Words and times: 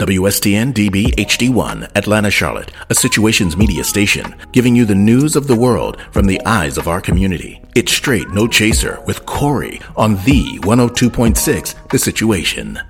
WSTN 0.00 0.72
DB 0.72 1.14
HD1, 1.16 1.94
Atlanta, 1.94 2.30
Charlotte, 2.30 2.72
a 2.88 2.94
situations 2.94 3.54
media 3.54 3.84
station, 3.84 4.34
giving 4.50 4.74
you 4.74 4.86
the 4.86 4.94
news 4.94 5.36
of 5.36 5.46
the 5.46 5.54
world 5.54 6.00
from 6.10 6.24
the 6.26 6.40
eyes 6.46 6.78
of 6.78 6.88
our 6.88 7.02
community. 7.02 7.60
It's 7.74 7.92
straight, 7.92 8.30
no 8.30 8.48
chaser, 8.48 9.02
with 9.06 9.26
Cori 9.26 9.78
on 9.98 10.14
the 10.24 10.58
102.6 10.62 11.88
The 11.90 11.98
Situation. 11.98 12.80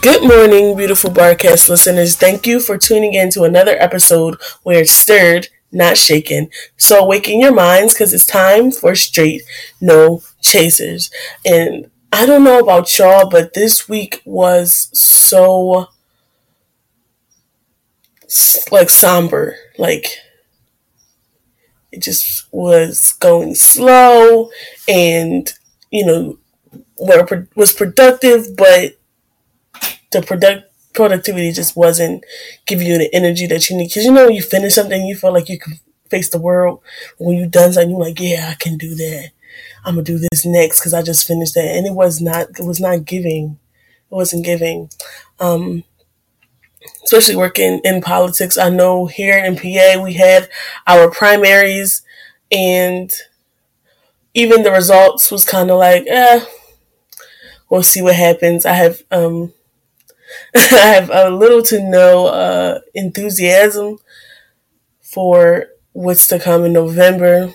Good 0.00 0.22
morning, 0.22 0.76
beautiful 0.76 1.10
broadcast 1.10 1.68
listeners. 1.68 2.14
Thank 2.14 2.46
you 2.46 2.60
for 2.60 2.78
tuning 2.78 3.14
in 3.14 3.30
to 3.30 3.42
another 3.42 3.76
episode 3.80 4.36
where 4.62 4.82
it's 4.82 4.92
stirred, 4.92 5.48
not 5.72 5.96
shaken. 5.96 6.48
So 6.76 7.00
awaken 7.00 7.40
your 7.40 7.52
minds 7.52 7.92
because 7.92 8.14
it's 8.14 8.24
time 8.24 8.70
for 8.70 8.94
straight, 8.94 9.42
no 9.80 10.22
chasers. 10.40 11.10
And 11.44 11.90
I 12.12 12.24
don't 12.24 12.44
know 12.44 12.60
about 12.60 12.96
y'all, 12.96 13.28
but 13.28 13.54
this 13.54 13.88
week 13.88 14.22
was 14.24 14.90
so 14.92 15.88
like 18.72 18.90
somber. 18.90 19.56
Like 19.78 20.06
it 21.92 22.02
just 22.02 22.46
was 22.52 23.12
going 23.20 23.54
slow 23.54 24.50
and 24.88 25.52
you 25.90 26.04
know 26.04 26.38
where 26.98 27.48
was 27.54 27.72
productive 27.72 28.56
but 28.56 28.96
the 30.12 30.22
product 30.22 30.72
productivity 30.94 31.52
just 31.52 31.76
wasn't 31.76 32.24
giving 32.66 32.86
you 32.86 32.96
the 32.96 33.14
energy 33.14 33.46
that 33.46 33.68
you 33.68 33.76
need. 33.76 33.88
Because 33.88 34.04
you 34.04 34.12
know 34.12 34.26
when 34.26 34.34
you 34.34 34.42
finish 34.42 34.74
something 34.74 35.04
you 35.04 35.14
feel 35.14 35.32
like 35.32 35.48
you 35.48 35.58
can 35.58 35.74
face 36.08 36.30
the 36.30 36.38
world. 36.38 36.80
When 37.18 37.36
you 37.36 37.46
done 37.46 37.72
something 37.72 37.90
you're 37.90 38.00
like 38.00 38.20
yeah 38.20 38.48
i 38.50 38.54
can 38.54 38.76
do 38.78 38.94
that. 38.94 39.30
I'm 39.84 39.94
gonna 39.94 40.04
do 40.04 40.18
this 40.18 40.44
next 40.44 40.80
because 40.80 40.94
i 40.94 41.02
just 41.02 41.26
finished 41.26 41.54
that. 41.54 41.66
And 41.76 41.86
it 41.86 41.94
was 41.94 42.20
not 42.20 42.48
it 42.58 42.64
was 42.64 42.80
not 42.80 43.04
giving. 43.04 43.58
It 44.10 44.14
wasn't 44.14 44.44
giving. 44.44 44.90
Um 45.40 45.84
especially 47.04 47.36
working 47.36 47.80
in 47.84 48.00
politics. 48.00 48.58
I 48.58 48.70
know 48.70 49.06
here 49.06 49.38
in 49.38 49.56
PA 49.56 50.02
we 50.02 50.14
had 50.14 50.48
our 50.86 51.10
primaries 51.10 52.02
and 52.50 53.12
even 54.34 54.62
the 54.62 54.70
results 54.70 55.30
was 55.30 55.44
kind 55.44 55.70
of 55.70 55.78
like, 55.78 56.04
eh, 56.06 56.44
we'll 57.68 57.82
see 57.82 58.02
what 58.02 58.14
happens. 58.16 58.66
I 58.66 58.72
have, 58.72 59.02
um, 59.10 59.52
I 60.54 60.60
have 60.60 61.10
a 61.12 61.30
little 61.30 61.62
to 61.64 61.82
no, 61.82 62.26
uh, 62.26 62.80
enthusiasm 62.94 63.98
for 65.00 65.68
what's 65.92 66.26
to 66.28 66.38
come 66.38 66.64
in 66.64 66.72
November. 66.72 67.54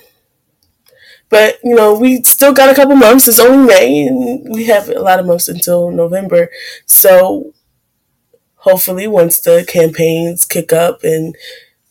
But, 1.29 1.59
you 1.63 1.75
know, 1.75 1.97
we 1.97 2.21
still 2.23 2.53
got 2.53 2.69
a 2.69 2.75
couple 2.75 2.95
months. 2.95 3.27
It's 3.27 3.39
only 3.39 3.67
May 3.67 4.07
and 4.07 4.53
we 4.53 4.65
have 4.65 4.89
a 4.89 4.99
lot 4.99 5.19
of 5.19 5.25
months 5.25 5.47
until 5.47 5.89
November. 5.89 6.49
So 6.85 7.53
hopefully 8.61 9.07
once 9.07 9.39
the 9.39 9.65
campaigns 9.67 10.45
kick 10.45 10.71
up 10.71 11.03
and 11.03 11.35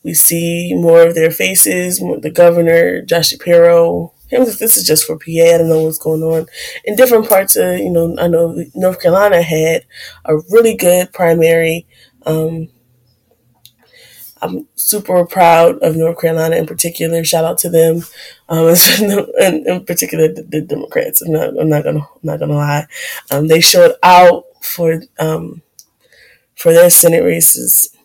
we 0.03 0.13
see 0.13 0.73
more 0.73 1.07
of 1.07 1.15
their 1.15 1.31
faces, 1.31 1.99
the 1.99 2.31
governor, 2.33 3.01
Josh 3.01 3.29
Shapiro, 3.29 4.13
this 4.29 4.77
is 4.77 4.87
just 4.87 5.05
for 5.05 5.17
PA. 5.17 5.25
I 5.27 5.57
don't 5.57 5.69
know 5.69 5.83
what's 5.83 5.97
going 5.97 6.23
on 6.23 6.47
in 6.85 6.95
different 6.95 7.27
parts 7.27 7.55
of, 7.55 7.77
you 7.77 7.89
know, 7.89 8.15
I 8.17 8.27
know 8.27 8.63
North 8.73 9.01
Carolina 9.01 9.41
had 9.41 9.85
a 10.25 10.37
really 10.49 10.75
good 10.75 11.11
primary. 11.11 11.85
Um, 12.25 12.69
I'm 14.41 14.67
super 14.75 15.23
proud 15.25 15.77
of 15.79 15.95
North 15.95 16.19
Carolina 16.19 16.55
in 16.55 16.65
particular. 16.65 17.23
Shout 17.23 17.45
out 17.45 17.59
to 17.59 17.69
them, 17.69 18.03
um, 18.49 18.73
and 19.41 19.67
in 19.67 19.85
particular 19.85 20.29
the, 20.29 20.41
the, 20.41 20.61
Democrats. 20.61 21.21
I'm 21.21 21.33
not, 21.33 21.59
I'm 21.59 21.69
not 21.69 21.83
gonna, 21.83 21.99
I'm 21.99 22.19
not 22.23 22.39
gonna 22.39 22.55
lie. 22.55 22.87
Um, 23.29 23.47
they 23.47 23.61
showed 23.61 23.93
out 24.01 24.45
for 24.61 25.03
um, 25.19 25.61
for 26.61 26.73
their 26.73 26.89
Senate 26.89 27.23
races. 27.23 27.95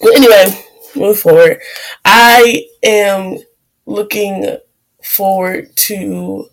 But 0.00 0.14
anyway, 0.16 0.64
move 0.96 1.18
forward. 1.20 1.60
I 2.04 2.64
am 2.82 3.38
looking 3.86 4.56
forward 5.02 5.74
to 5.76 6.46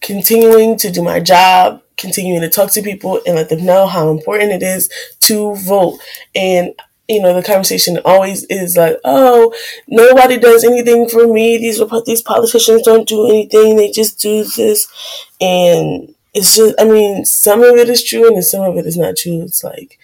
continuing 0.00 0.76
to 0.78 0.90
do 0.90 1.02
my 1.02 1.20
job, 1.20 1.82
continuing 1.96 2.40
to 2.40 2.48
talk 2.48 2.72
to 2.72 2.82
people 2.82 3.20
and 3.26 3.36
let 3.36 3.48
them 3.48 3.64
know 3.64 3.86
how 3.86 4.10
important 4.10 4.52
it 4.52 4.62
is 4.62 4.90
to 5.20 5.54
vote. 5.56 5.98
And 6.34 6.72
you 7.08 7.20
know, 7.20 7.34
the 7.34 7.42
conversation 7.42 7.98
always 8.04 8.44
is 8.44 8.76
like, 8.76 8.96
"Oh, 9.04 9.52
nobody 9.88 10.38
does 10.38 10.62
anything 10.62 11.08
for 11.08 11.26
me. 11.26 11.58
These 11.58 11.82
these 12.06 12.22
politicians 12.22 12.82
don't 12.82 13.08
do 13.08 13.28
anything. 13.28 13.76
They 13.76 13.90
just 13.90 14.20
do 14.20 14.44
this." 14.44 14.86
And 15.40 16.14
it's 16.34 16.54
just, 16.54 16.76
I 16.80 16.84
mean, 16.84 17.24
some 17.24 17.62
of 17.64 17.76
it 17.76 17.88
is 17.90 18.04
true 18.04 18.28
and 18.32 18.44
some 18.44 18.62
of 18.62 18.76
it 18.76 18.86
is 18.86 18.96
not 18.96 19.16
true. 19.16 19.42
It's 19.42 19.64
like 19.64 19.98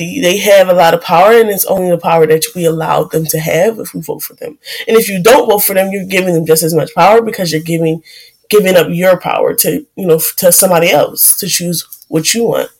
the, 0.00 0.20
they 0.20 0.38
have 0.38 0.68
a 0.68 0.74
lot 0.74 0.94
of 0.94 1.02
power, 1.02 1.32
and 1.32 1.50
it's 1.50 1.66
only 1.66 1.90
the 1.90 1.98
power 1.98 2.26
that 2.26 2.44
we 2.56 2.64
allow 2.64 3.04
them 3.04 3.26
to 3.26 3.38
have 3.38 3.78
if 3.78 3.94
we 3.94 4.00
vote 4.00 4.22
for 4.22 4.34
them. 4.34 4.58
And 4.88 4.96
if 4.96 5.08
you 5.08 5.22
don't 5.22 5.48
vote 5.48 5.60
for 5.60 5.74
them, 5.74 5.92
you're 5.92 6.06
giving 6.06 6.34
them 6.34 6.46
just 6.46 6.62
as 6.62 6.74
much 6.74 6.94
power 6.94 7.22
because 7.22 7.52
you're 7.52 7.62
giving 7.62 8.02
giving 8.48 8.76
up 8.76 8.88
your 8.90 9.16
power 9.20 9.54
to 9.54 9.86
you 9.94 10.06
know 10.06 10.20
to 10.38 10.50
somebody 10.50 10.90
else 10.90 11.38
to 11.38 11.46
choose 11.46 11.86
what 12.08 12.34
you 12.34 12.44
want. 12.44 12.70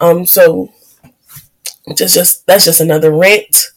Um, 0.00 0.26
so 0.26 0.72
just 1.96 2.14
just 2.14 2.46
that's 2.46 2.64
just 2.64 2.80
another 2.80 3.12
rant 3.12 3.68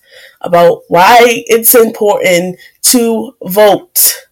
about 0.41 0.83
why 0.87 1.43
it's 1.47 1.75
important 1.75 2.57
to 2.83 3.35
vote. 3.43 4.27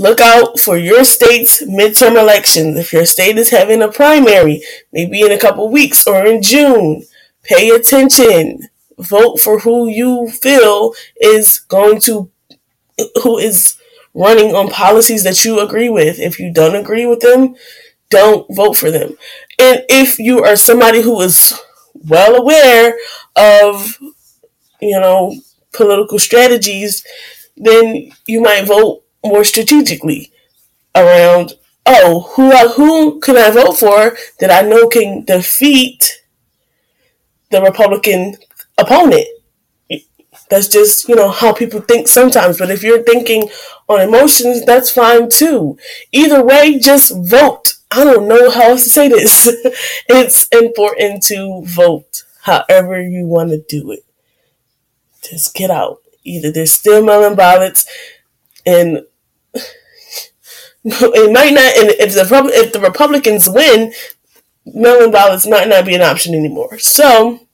Look 0.00 0.18
out 0.22 0.58
for 0.58 0.78
your 0.78 1.04
state's 1.04 1.62
midterm 1.62 2.18
elections. 2.18 2.78
If 2.78 2.90
your 2.90 3.04
state 3.04 3.36
is 3.36 3.50
having 3.50 3.82
a 3.82 3.92
primary, 3.92 4.62
maybe 4.94 5.20
in 5.20 5.30
a 5.30 5.38
couple 5.38 5.70
weeks 5.70 6.06
or 6.06 6.24
in 6.24 6.40
June, 6.40 7.02
pay 7.42 7.68
attention. 7.68 8.70
Vote 8.98 9.40
for 9.40 9.58
who 9.58 9.88
you 9.88 10.30
feel 10.30 10.94
is 11.20 11.58
going 11.58 12.00
to, 12.00 12.30
who 13.22 13.36
is 13.36 13.76
running 14.14 14.54
on 14.54 14.70
policies 14.70 15.22
that 15.24 15.44
you 15.44 15.60
agree 15.60 15.90
with. 15.90 16.18
If 16.18 16.38
you 16.38 16.50
don't 16.50 16.76
agree 16.76 17.04
with 17.04 17.20
them, 17.20 17.54
don't 18.08 18.46
vote 18.56 18.78
for 18.78 18.90
them. 18.90 19.18
And 19.58 19.84
if 19.90 20.18
you 20.18 20.42
are 20.42 20.56
somebody 20.56 21.02
who 21.02 21.20
is 21.20 21.60
well 21.94 22.36
aware 22.36 22.96
of, 23.36 23.98
you 24.80 24.98
know, 24.98 25.34
political 25.74 26.18
strategies, 26.18 27.04
then 27.54 28.12
you 28.26 28.40
might 28.40 28.64
vote 28.64 28.99
more 29.24 29.44
strategically 29.44 30.32
around 30.94 31.54
oh 31.86 32.32
who 32.34 32.52
I, 32.52 32.68
who 32.68 33.20
can 33.20 33.36
I 33.36 33.50
vote 33.50 33.78
for 33.78 34.16
that 34.40 34.50
I 34.50 34.66
know 34.66 34.88
can 34.88 35.24
defeat 35.24 36.22
the 37.50 37.60
Republican 37.60 38.36
opponent. 38.78 39.26
That's 40.48 40.66
just 40.68 41.08
you 41.08 41.14
know 41.14 41.30
how 41.30 41.52
people 41.52 41.80
think 41.80 42.08
sometimes. 42.08 42.58
But 42.58 42.70
if 42.70 42.82
you're 42.82 43.02
thinking 43.02 43.48
on 43.88 44.00
emotions, 44.00 44.64
that's 44.64 44.90
fine 44.90 45.28
too. 45.30 45.78
Either 46.12 46.44
way, 46.44 46.78
just 46.78 47.12
vote. 47.16 47.74
I 47.90 48.04
don't 48.04 48.28
know 48.28 48.50
how 48.50 48.70
else 48.70 48.84
to 48.84 48.90
say 48.90 49.08
this. 49.08 49.48
it's 50.08 50.48
important 50.48 51.22
to 51.24 51.62
vote 51.64 52.24
however 52.42 53.00
you 53.00 53.26
want 53.26 53.50
to 53.50 53.62
do 53.68 53.92
it. 53.92 54.04
Just 55.22 55.54
get 55.54 55.70
out. 55.70 55.98
Either 56.24 56.50
there's 56.50 56.72
still 56.72 57.04
mail-in 57.04 57.36
ballots 57.36 57.86
and 58.66 59.04
it 59.54 61.32
might 61.32 61.52
not. 61.52 61.76
And 61.78 61.90
if 61.98 62.14
the 62.14 62.50
if 62.54 62.72
the 62.72 62.80
Republicans 62.80 63.48
win, 63.48 63.92
mail-in 64.66 65.10
ballots 65.10 65.46
might 65.46 65.68
not 65.68 65.84
be 65.84 65.94
an 65.94 66.02
option 66.02 66.34
anymore. 66.34 66.78
So 66.78 67.46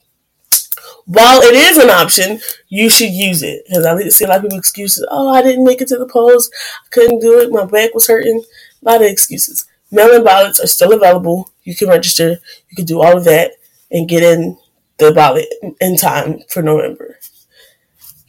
while 1.06 1.40
it 1.40 1.54
is 1.54 1.78
an 1.78 1.90
option, 1.90 2.40
you 2.68 2.88
should 2.90 3.10
use 3.10 3.42
it. 3.42 3.64
Because 3.66 3.84
I 3.84 4.08
see 4.08 4.24
a 4.24 4.28
lot 4.28 4.38
of 4.38 4.42
people 4.42 4.58
excuses. 4.58 5.06
Oh, 5.10 5.28
I 5.28 5.42
didn't 5.42 5.64
make 5.64 5.80
it 5.80 5.88
to 5.88 5.98
the 5.98 6.06
polls. 6.06 6.50
I 6.84 6.88
couldn't 6.90 7.20
do 7.20 7.38
it. 7.40 7.50
My 7.50 7.64
back 7.64 7.94
was 7.94 8.08
hurting. 8.08 8.42
A 8.82 8.84
lot 8.84 9.02
of 9.02 9.08
excuses. 9.08 9.66
Mail-in 9.90 10.24
ballots 10.24 10.60
are 10.60 10.66
still 10.66 10.92
available. 10.92 11.50
You 11.62 11.76
can 11.76 11.88
register. 11.88 12.40
You 12.68 12.76
can 12.76 12.84
do 12.84 13.02
all 13.02 13.16
of 13.16 13.24
that 13.24 13.52
and 13.90 14.08
get 14.08 14.22
in 14.22 14.58
the 14.98 15.12
ballot 15.12 15.46
in 15.80 15.96
time 15.96 16.40
for 16.48 16.62
November 16.62 17.18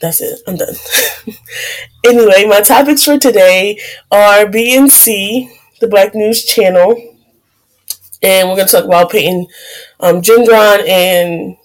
that's 0.01 0.21
it. 0.21 0.39
I'm 0.47 0.57
done. 0.57 0.75
anyway, 2.05 2.45
my 2.45 2.61
topics 2.61 3.03
for 3.03 3.17
today 3.17 3.79
are 4.11 4.45
BNC, 4.45 5.49
the 5.79 5.88
Black 5.88 6.13
News 6.13 6.45
Channel, 6.45 6.95
and 8.21 8.49
we're 8.49 8.55
going 8.55 8.67
to 8.67 8.71
talk 8.71 8.85
about 8.85 9.11
Peyton 9.11 9.47
um, 9.99 10.21
Gendron 10.21 10.88
and 10.88 11.57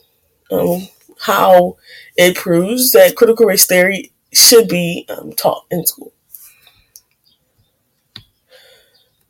um, 0.51 0.89
how 1.21 1.77
it 2.17 2.37
proves 2.37 2.93
that 2.93 3.17
critical 3.17 3.47
race 3.47 3.67
theory 3.67 4.13
should 4.33 4.69
be 4.69 5.07
um, 5.09 5.33
taught 5.33 5.67
in 5.71 5.87
school. 5.87 6.13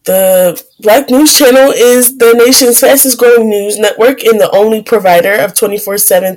The 0.05 0.61
Black 0.81 1.11
News 1.11 1.39
Channel 1.39 1.71
is 1.71 2.19
the 2.19 2.35
nation's 2.35 2.81
fastest 2.81 3.19
growing 3.19 3.49
news 3.49 3.79
network 3.79 4.25
and 4.25 4.41
the 4.41 4.51
only 4.51 4.83
provider 4.83 5.35
of 5.35 5.55
24 5.55 5.99
7 5.99 6.37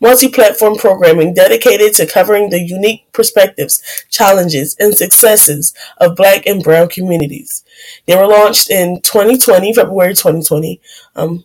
multi 0.00 0.28
platform 0.28 0.76
programming 0.76 1.34
dedicated 1.34 1.94
to 1.94 2.06
covering 2.06 2.50
the 2.50 2.60
unique 2.60 3.12
perspectives, 3.12 3.82
challenges, 4.08 4.76
and 4.78 4.94
successes 4.94 5.74
of 5.98 6.14
Black 6.14 6.46
and 6.46 6.62
Brown 6.62 6.88
communities. 6.88 7.64
They 8.06 8.14
were 8.14 8.28
launched 8.28 8.70
in 8.70 9.00
2020, 9.00 9.74
February 9.74 10.14
2020. 10.14 10.80
Um, 11.16 11.44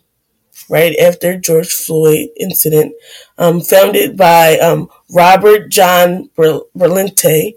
right 0.70 0.96
after 0.98 1.38
George 1.38 1.72
Floyd 1.72 2.28
incident, 2.38 2.92
um, 3.38 3.60
founded 3.60 4.16
by 4.16 4.58
um, 4.58 4.88
Robert 5.10 5.70
John 5.70 6.30
Brillante. 6.36 7.54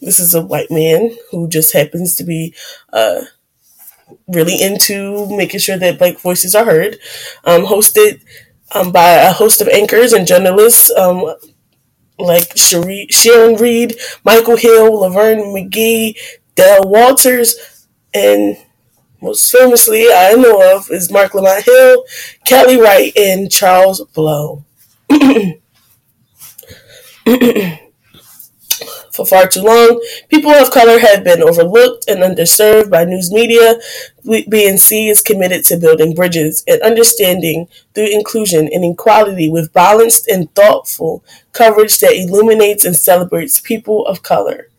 This 0.00 0.18
is 0.18 0.34
a 0.34 0.42
white 0.42 0.70
man 0.70 1.16
who 1.30 1.48
just 1.48 1.72
happens 1.74 2.14
to 2.16 2.24
be 2.24 2.54
uh, 2.92 3.22
really 4.28 4.60
into 4.60 5.26
making 5.36 5.60
sure 5.60 5.76
that 5.78 5.98
black 5.98 6.18
voices 6.20 6.54
are 6.54 6.64
heard. 6.64 6.98
Um, 7.44 7.64
hosted 7.66 8.22
um, 8.72 8.92
by 8.92 9.10
a 9.10 9.32
host 9.32 9.60
of 9.60 9.68
anchors 9.68 10.12
and 10.12 10.26
journalists 10.26 10.90
um, 10.96 11.34
like 12.18 12.56
Sharon 12.56 13.56
Reed, 13.56 13.96
Michael 14.24 14.56
Hill, 14.56 15.00
Laverne 15.00 15.54
McGee, 15.54 16.16
Dale 16.54 16.82
Walters, 16.84 17.86
and 18.12 18.56
most 19.22 19.50
famously 19.50 20.06
I 20.12 20.32
know 20.34 20.76
of 20.76 20.90
is 20.90 21.10
Marc 21.10 21.34
Lamont 21.34 21.64
Hill, 21.64 22.04
Kelly 22.44 22.80
Wright, 22.80 23.12
and 23.16 23.50
Charles 23.50 24.00
Blow. 24.14 24.64
For 29.20 29.26
far 29.26 29.48
too 29.48 29.60
long, 29.60 30.02
people 30.30 30.50
of 30.50 30.70
color 30.70 30.98
have 30.98 31.22
been 31.24 31.42
overlooked 31.42 32.06
and 32.08 32.20
underserved 32.20 32.90
by 32.90 33.04
news 33.04 33.30
media. 33.30 33.74
BNC 34.24 35.10
is 35.10 35.20
committed 35.20 35.62
to 35.66 35.76
building 35.76 36.14
bridges 36.14 36.64
and 36.66 36.80
understanding 36.80 37.68
through 37.94 38.06
inclusion 38.06 38.70
and 38.72 38.82
equality 38.82 39.50
with 39.50 39.74
balanced 39.74 40.26
and 40.26 40.50
thoughtful 40.54 41.22
coverage 41.52 41.98
that 41.98 42.14
illuminates 42.14 42.86
and 42.86 42.96
celebrates 42.96 43.60
people 43.60 44.06
of 44.06 44.22
color. 44.22 44.70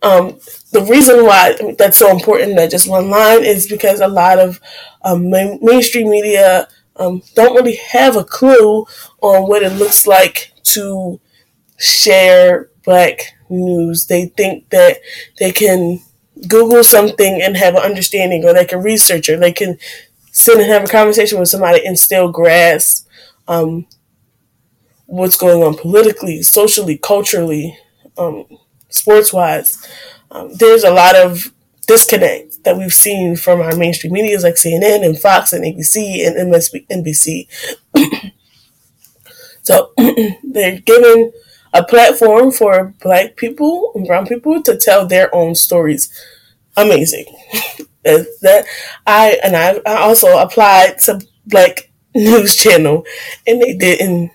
Um, 0.00 0.38
the 0.70 0.82
reason 0.88 1.24
why 1.24 1.56
that's 1.76 1.98
so 1.98 2.08
important 2.08 2.54
that 2.54 2.70
just 2.70 2.88
one 2.88 3.10
line 3.10 3.44
is 3.44 3.66
because 3.66 3.98
a 3.98 4.06
lot 4.06 4.38
of 4.38 4.60
um, 5.02 5.28
mainstream 5.28 6.08
media 6.08 6.68
um, 6.94 7.20
don't 7.34 7.56
really 7.56 7.80
have 7.90 8.14
a 8.14 8.22
clue 8.22 8.86
on 9.20 9.48
what 9.48 9.64
it 9.64 9.72
looks 9.72 10.06
like 10.06 10.52
to 10.62 11.20
share 11.78 12.70
black 12.84 13.34
news. 13.50 14.06
They 14.06 14.26
think 14.26 14.68
that 14.70 14.98
they 15.38 15.52
can 15.52 16.00
Google 16.48 16.84
something 16.84 17.40
and 17.42 17.56
have 17.56 17.74
an 17.74 17.82
understanding, 17.82 18.44
or 18.44 18.52
they 18.54 18.64
can 18.64 18.82
research, 18.82 19.28
or 19.28 19.36
they 19.36 19.52
can 19.52 19.78
sit 20.32 20.58
and 20.58 20.66
have 20.70 20.84
a 20.84 20.88
conversation 20.88 21.38
with 21.38 21.48
somebody 21.48 21.84
and 21.84 21.98
still 21.98 22.30
grasp 22.30 23.06
um, 23.48 23.86
what's 25.06 25.36
going 25.36 25.62
on 25.62 25.76
politically, 25.76 26.42
socially, 26.42 26.96
culturally, 26.96 27.76
um, 28.16 28.44
sports 28.88 29.32
wise. 29.32 29.86
Um, 30.30 30.52
there's 30.54 30.84
a 30.84 30.90
lot 30.92 31.16
of 31.16 31.52
disconnect 31.86 32.62
that 32.64 32.76
we've 32.76 32.92
seen 32.94 33.34
from 33.36 33.60
our 33.60 33.74
mainstream 33.74 34.12
media 34.12 34.38
like 34.38 34.54
CNN 34.54 35.04
and 35.04 35.18
Fox 35.18 35.52
and 35.52 35.64
ABC 35.64 36.26
and 36.26 36.52
MSNBC. 36.52 37.48
so 39.62 39.92
they're 40.44 40.80
given 40.80 41.32
a 41.72 41.84
platform 41.84 42.50
for 42.50 42.94
black 43.02 43.36
people 43.36 43.92
and 43.94 44.06
brown 44.06 44.26
people 44.26 44.62
to 44.62 44.76
tell 44.76 45.06
their 45.06 45.34
own 45.34 45.54
stories. 45.54 46.10
Amazing. 46.76 47.26
that 48.04 48.64
I 49.06 49.38
and 49.44 49.56
I, 49.56 49.80
I 49.86 49.96
also 50.02 50.38
applied 50.38 50.98
to 51.00 51.20
black 51.46 51.90
news 52.14 52.56
channel 52.56 53.04
and 53.46 53.60
they 53.62 53.74
didn't 53.76 54.30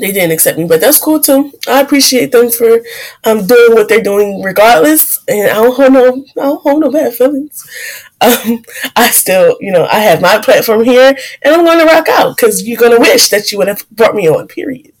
they 0.00 0.10
didn't 0.10 0.32
accept 0.32 0.58
me, 0.58 0.66
but 0.66 0.80
that's 0.80 0.98
cool 0.98 1.20
too. 1.20 1.52
I 1.68 1.80
appreciate 1.80 2.32
them 2.32 2.50
for 2.50 2.80
um 3.24 3.46
doing 3.46 3.74
what 3.74 3.88
they're 3.88 4.02
doing 4.02 4.42
regardless, 4.42 5.20
and 5.28 5.50
I 5.50 5.54
don't 5.54 5.76
hold 5.76 5.92
no 5.92 6.24
I 6.40 6.44
don't 6.46 6.62
hold 6.62 6.80
no 6.80 6.90
bad 6.90 7.14
feelings. 7.14 7.66
Um, 8.22 8.62
I 8.94 9.10
still, 9.10 9.58
you 9.60 9.72
know, 9.72 9.84
I 9.90 9.98
have 9.98 10.22
my 10.22 10.38
platform 10.38 10.84
here, 10.84 11.12
and 11.42 11.54
I'm 11.56 11.64
to 11.80 11.84
rock 11.84 12.08
out 12.08 12.36
because 12.36 12.62
you're 12.62 12.78
to 12.78 13.00
wish 13.00 13.30
that 13.30 13.50
you 13.50 13.58
would 13.58 13.66
have 13.66 13.84
brought 13.90 14.14
me 14.14 14.28
on. 14.28 14.46
Period. 14.46 14.91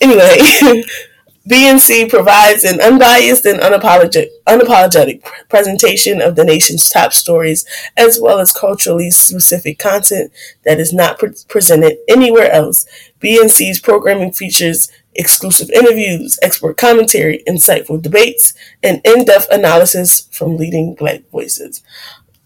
Anyway, 0.00 0.82
BNC 1.48 2.10
provides 2.10 2.64
an 2.64 2.80
unbiased 2.80 3.44
and 3.46 3.60
unapologetic, 3.60 4.28
unapologetic 4.46 5.22
presentation 5.48 6.20
of 6.20 6.36
the 6.36 6.44
nation's 6.44 6.88
top 6.88 7.12
stories, 7.12 7.64
as 7.96 8.20
well 8.20 8.38
as 8.38 8.52
culturally 8.52 9.10
specific 9.10 9.78
content 9.78 10.32
that 10.64 10.78
is 10.78 10.92
not 10.92 11.18
pre- 11.18 11.32
presented 11.48 11.96
anywhere 12.08 12.52
else. 12.52 12.86
BNC's 13.20 13.80
programming 13.80 14.32
features 14.32 14.92
exclusive 15.14 15.70
interviews, 15.70 16.38
expert 16.42 16.76
commentary, 16.76 17.42
insightful 17.48 18.00
debates, 18.00 18.54
and 18.82 19.00
in 19.04 19.24
depth 19.24 19.48
analysis 19.50 20.28
from 20.30 20.56
leading 20.56 20.94
black 20.94 21.22
voices. 21.30 21.82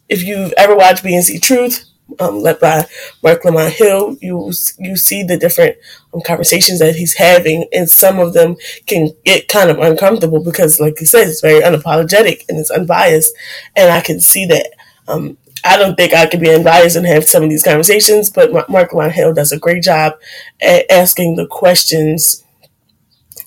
If 0.09 0.23
you've 0.23 0.55
ever 0.57 0.75
watched 0.75 1.05
BNC 1.05 1.43
Truth, 1.43 1.85
um, 2.21 2.41
led 2.41 2.61
by 2.61 2.87
Marc 3.23 3.45
Lamont 3.45 3.73
Hill, 3.73 4.17
you 4.21 4.53
you 4.79 4.97
see 4.97 5.23
the 5.23 5.37
different 5.37 5.77
um, 6.13 6.21
conversations 6.25 6.79
that 6.81 6.97
he's 6.97 7.15
having, 7.15 7.67
and 7.73 7.89
some 7.89 8.19
of 8.19 8.35
them 8.35 8.57
can 8.87 9.11
get 9.25 9.49
kind 9.49 9.71
of 9.71 9.79
uncomfortable 9.79 10.43
because, 10.43 10.81
like 10.81 10.99
he 10.99 11.07
said, 11.07 11.29
it's 11.29 11.41
very 11.41 11.61
unapologetic 11.63 12.45
and 12.49 12.59
it's 12.59 12.71
unbiased, 12.71 13.35
and 13.77 13.91
I 13.91 14.01
can 14.01 14.21
see 14.21 14.47
that. 14.47 14.71
Um, 15.09 15.39
I 15.67 15.79
don't 15.79 15.97
think 15.97 16.13
I 16.13 16.27
could 16.27 16.41
be 16.41 16.51
unbiased 16.53 16.95
and 16.97 17.07
have 17.07 17.25
some 17.25 17.43
of 17.43 17.49
these 17.49 17.63
conversations, 17.63 18.29
but 18.29 18.53
Marc 18.69 18.93
Lamont 18.93 19.15
Hill 19.15 19.33
does 19.33 19.51
a 19.51 19.59
great 19.59 19.83
job 19.83 20.13
at 20.61 20.85
asking 20.91 21.37
the 21.37 21.47
questions 21.47 22.45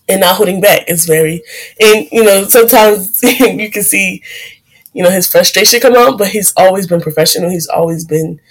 and 0.10 0.22
not 0.22 0.36
holding 0.36 0.62
back. 0.62 0.84
It's 0.88 1.06
very, 1.06 1.44
and 1.80 2.08
you 2.12 2.24
know, 2.24 2.44
sometimes 2.46 3.22
you 3.24 3.70
can 3.72 3.84
see 3.84 4.24
you 4.98 5.04
know, 5.04 5.12
his 5.12 5.28
frustration 5.28 5.80
come 5.80 5.96
out, 5.96 6.18
but 6.18 6.30
he's 6.30 6.52
always 6.58 6.88
been 6.88 7.00
professional. 7.00 7.52
He's 7.52 7.68
always 7.68 8.04
been 8.04 8.42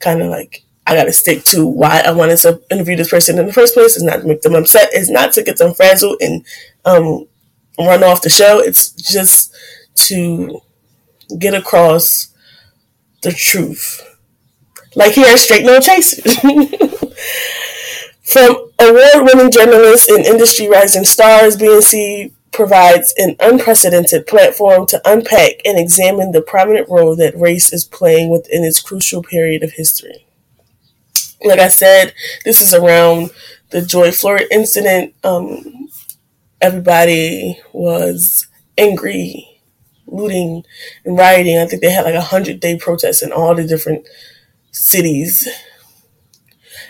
kind 0.00 0.20
of 0.20 0.28
like, 0.28 0.62
I 0.86 0.94
got 0.94 1.04
to 1.04 1.14
stick 1.14 1.44
to 1.44 1.66
why 1.66 2.00
I 2.00 2.10
wanted 2.12 2.36
to 2.40 2.60
interview 2.70 2.94
this 2.94 3.08
person 3.08 3.38
in 3.38 3.46
the 3.46 3.54
first 3.54 3.72
place. 3.72 3.96
Is 3.96 4.02
not 4.02 4.20
to 4.20 4.26
make 4.26 4.42
them 4.42 4.54
upset. 4.54 4.90
It's 4.92 5.08
not 5.08 5.32
to 5.32 5.42
get 5.42 5.56
them 5.56 5.72
frazzled 5.72 6.18
and 6.20 6.44
um, 6.84 7.26
run 7.78 8.04
off 8.04 8.20
the 8.20 8.28
show. 8.28 8.58
It's 8.58 8.90
just 8.90 9.54
to 10.08 10.60
get 11.38 11.54
across 11.54 12.34
the 13.22 13.32
truth. 13.32 14.02
Like 14.94 15.14
here, 15.14 15.38
straight 15.38 15.64
no 15.64 15.80
chasers. 15.80 16.36
From 18.24 18.70
award-winning 18.78 19.52
journalists 19.52 20.10
and 20.10 20.22
industry 20.26 20.68
rising 20.68 21.04
stars, 21.04 21.56
BNC 21.56 22.30
provides 22.54 23.12
an 23.18 23.36
unprecedented 23.40 24.26
platform 24.26 24.86
to 24.86 25.02
unpack 25.04 25.54
and 25.64 25.78
examine 25.78 26.30
the 26.30 26.40
prominent 26.40 26.88
role 26.88 27.16
that 27.16 27.36
race 27.36 27.72
is 27.72 27.84
playing 27.84 28.30
within 28.30 28.64
its 28.64 28.80
crucial 28.80 29.22
period 29.22 29.62
of 29.62 29.72
history. 29.72 30.26
Like 31.44 31.58
I 31.58 31.68
said, 31.68 32.14
this 32.44 32.62
is 32.62 32.72
around 32.72 33.30
the 33.70 33.82
George 33.82 34.14
Floyd 34.14 34.46
incident. 34.50 35.14
Um, 35.24 35.88
everybody 36.60 37.60
was 37.72 38.46
angry, 38.78 39.60
looting, 40.06 40.64
and 41.04 41.18
rioting. 41.18 41.58
I 41.58 41.66
think 41.66 41.82
they 41.82 41.90
had 41.90 42.04
like 42.04 42.14
a 42.14 42.20
hundred 42.20 42.60
day 42.60 42.78
protests 42.78 43.22
in 43.22 43.32
all 43.32 43.54
the 43.54 43.66
different 43.66 44.06
cities. 44.70 45.48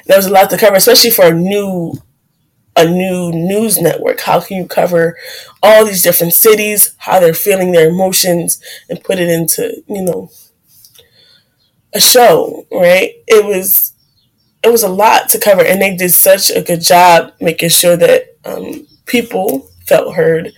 There 0.07 0.19
was 0.19 0.27
a 0.27 0.31
lot 0.31 0.51
to 0.51 0.59
cover, 0.59 0.77
especially 0.77 1.11
for 1.11 1.25
a 1.25 1.33
new 1.33 1.95
a 2.77 2.85
new 2.85 3.31
news 3.31 3.81
network? 3.81 4.21
How 4.21 4.41
can 4.41 4.57
you 4.57 4.67
cover 4.67 5.17
all 5.63 5.85
these 5.85 6.03
different 6.03 6.35
cities, 6.35 6.95
how 6.99 7.21
they're 7.21 7.35
feeling 7.35 7.73
their 7.73 7.89
emotions, 7.89 8.61
and 8.89 9.03
put 9.03 9.19
it 9.19 9.29
into, 9.29 9.83
you 9.89 10.03
know, 10.03 10.31
a 11.93 12.01
show, 12.01 12.67
right? 12.73 13.13
It 13.27 13.45
was 13.45 13.93
it 14.63 14.73
was 14.73 14.83
a 14.83 14.89
lot 14.89 15.29
to 15.31 15.39
cover, 15.39 15.63
and 15.63 15.81
they 15.81 15.95
did 15.95 16.11
such 16.11 16.51
a 16.51 16.63
good 16.63 16.81
job 16.81 17.33
making 17.41 17.69
sure 17.69 17.97
that 17.97 18.37
um, 18.45 18.87
people 19.07 19.69
felt 19.87 20.15
heard. 20.15 20.53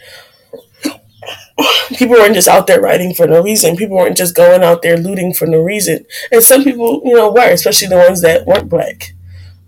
People 1.88 2.16
weren't 2.16 2.34
just 2.34 2.48
out 2.48 2.66
there 2.66 2.80
writing 2.80 3.14
for 3.14 3.26
no 3.26 3.42
reason. 3.42 3.76
People 3.76 3.96
weren't 3.96 4.16
just 4.16 4.36
going 4.36 4.62
out 4.62 4.82
there 4.82 4.96
looting 4.98 5.32
for 5.32 5.46
no 5.46 5.62
reason. 5.62 6.04
And 6.30 6.42
some 6.42 6.62
people, 6.62 7.00
you 7.04 7.14
know, 7.14 7.32
were, 7.32 7.50
especially 7.50 7.88
the 7.88 7.96
ones 7.96 8.20
that 8.20 8.46
weren't 8.46 8.68
black. 8.68 9.14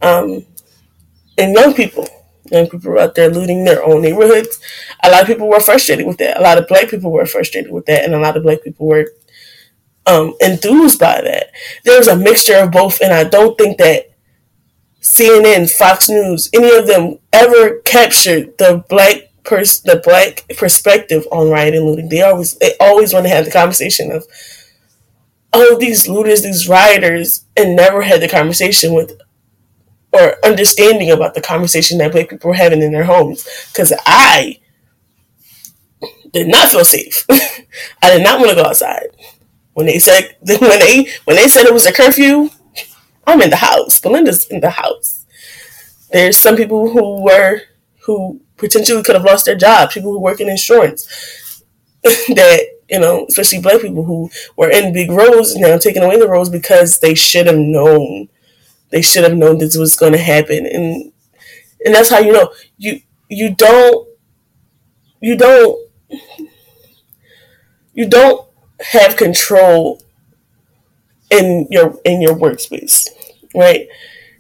Um, 0.02 0.44
and 1.38 1.54
young 1.54 1.72
people 1.72 2.06
Young 2.50 2.68
people 2.68 2.90
were 2.90 2.98
out 2.98 3.14
there 3.14 3.30
looting 3.30 3.64
their 3.64 3.84
own 3.84 4.02
neighborhoods. 4.02 4.60
A 5.04 5.10
lot 5.10 5.22
of 5.22 5.26
people 5.26 5.48
were 5.48 5.60
frustrated 5.60 6.06
with 6.06 6.18
that. 6.18 6.38
A 6.38 6.42
lot 6.42 6.58
of 6.58 6.68
black 6.68 6.88
people 6.88 7.10
were 7.10 7.26
frustrated 7.26 7.72
with 7.72 7.86
that, 7.86 8.04
and 8.04 8.14
a 8.14 8.20
lot 8.20 8.36
of 8.36 8.42
black 8.42 8.62
people 8.62 8.86
were 8.86 9.06
um, 10.06 10.34
enthused 10.40 10.98
by 10.98 11.20
that. 11.20 11.50
There 11.84 11.98
was 11.98 12.08
a 12.08 12.16
mixture 12.16 12.56
of 12.56 12.70
both, 12.70 13.00
and 13.00 13.12
I 13.12 13.24
don't 13.24 13.56
think 13.58 13.78
that 13.78 14.10
CNN, 15.00 15.70
Fox 15.70 16.08
News, 16.08 16.48
any 16.52 16.74
of 16.76 16.86
them 16.86 17.18
ever 17.32 17.80
captured 17.80 18.58
the 18.58 18.84
black 18.88 19.30
pers- 19.44 19.80
the 19.80 20.00
black 20.04 20.44
perspective 20.56 21.26
on 21.32 21.50
rioting 21.50 21.80
and 21.80 21.86
looting. 21.88 22.08
They 22.08 22.22
always 22.22 22.54
they 22.54 22.74
always 22.80 23.12
want 23.12 23.24
to 23.26 23.30
have 23.30 23.44
the 23.44 23.50
conversation 23.50 24.10
of 24.10 24.26
oh 25.52 25.76
these 25.78 26.08
looters, 26.08 26.42
these 26.42 26.68
rioters, 26.68 27.44
and 27.56 27.76
never 27.76 28.02
had 28.02 28.20
the 28.20 28.28
conversation 28.28 28.92
with 28.94 29.20
or 30.18 30.37
understanding 30.44 31.10
about 31.10 31.34
the 31.34 31.40
conversation 31.40 31.98
that 31.98 32.12
black 32.12 32.28
people 32.28 32.48
were 32.48 32.54
having 32.54 32.82
in 32.82 32.92
their 32.92 33.04
homes. 33.04 33.46
Because 33.72 33.92
I 34.06 34.58
did 36.32 36.48
not 36.48 36.70
feel 36.70 36.84
safe. 36.84 37.25
I 38.02 38.10
did 38.10 38.22
not 38.22 38.38
want 38.38 38.50
to 38.50 38.56
go 38.56 38.64
outside. 38.64 39.08
When 39.75 39.87
they 39.87 39.98
said 39.98 40.37
when 40.42 40.78
they 40.80 41.08
when 41.25 41.37
they 41.37 41.48
said 41.48 41.66
it 41.66 41.72
was 41.72 41.87
a 41.87 41.92
curfew, 41.92 42.50
I'm 43.26 43.42
in 43.42 43.50
the 43.50 43.56
house. 43.56 44.00
Belinda's 44.00 44.46
in 44.46 44.60
the 44.60 44.70
house. 44.70 45.25
There's 46.10 46.38
some 46.38 46.56
people 46.56 46.90
who 46.90 47.22
were 47.22 47.62
who 48.04 48.40
potentially 48.56 49.02
could 49.02 49.14
have 49.14 49.25
lost 49.25 49.44
their 49.44 49.56
jobs. 49.56 49.94
People 49.94 50.12
who 50.12 50.20
work 50.20 50.40
in 50.40 50.48
insurance 50.48 51.62
that 52.02 52.60
you 52.88 52.98
know, 52.98 53.26
especially 53.28 53.60
black 53.60 53.82
people 53.82 54.04
who 54.04 54.30
were 54.56 54.70
in 54.70 54.92
big 54.92 55.10
roles 55.10 55.54
now 55.56 55.76
taking 55.76 56.02
away 56.02 56.18
the 56.18 56.28
roles 56.28 56.48
because 56.48 56.98
they 57.00 57.14
should 57.14 57.46
have 57.46 57.58
known. 57.58 58.28
They 58.90 59.02
should 59.02 59.25
have 59.25 59.37
known 59.37 59.59
this 59.59 59.76
was 59.76 59.97
going 59.97 60.12
to 60.12 60.18
happen, 60.18 60.66
and 60.66 61.12
and 61.85 61.95
that's 61.95 62.11
how 62.11 62.21
you 62.21 62.33
know 62.33 62.52
you 62.78 63.00
you 63.28 63.54
don't 63.54 64.09
you 65.21 65.37
don't 65.37 65.78
you 67.95 68.09
don't 68.09 68.47
have 68.80 69.16
control 69.16 70.00
in 71.30 71.66
your 71.71 71.99
in 72.04 72.21
your 72.23 72.35
workspace, 72.35 73.09
right? 73.54 73.88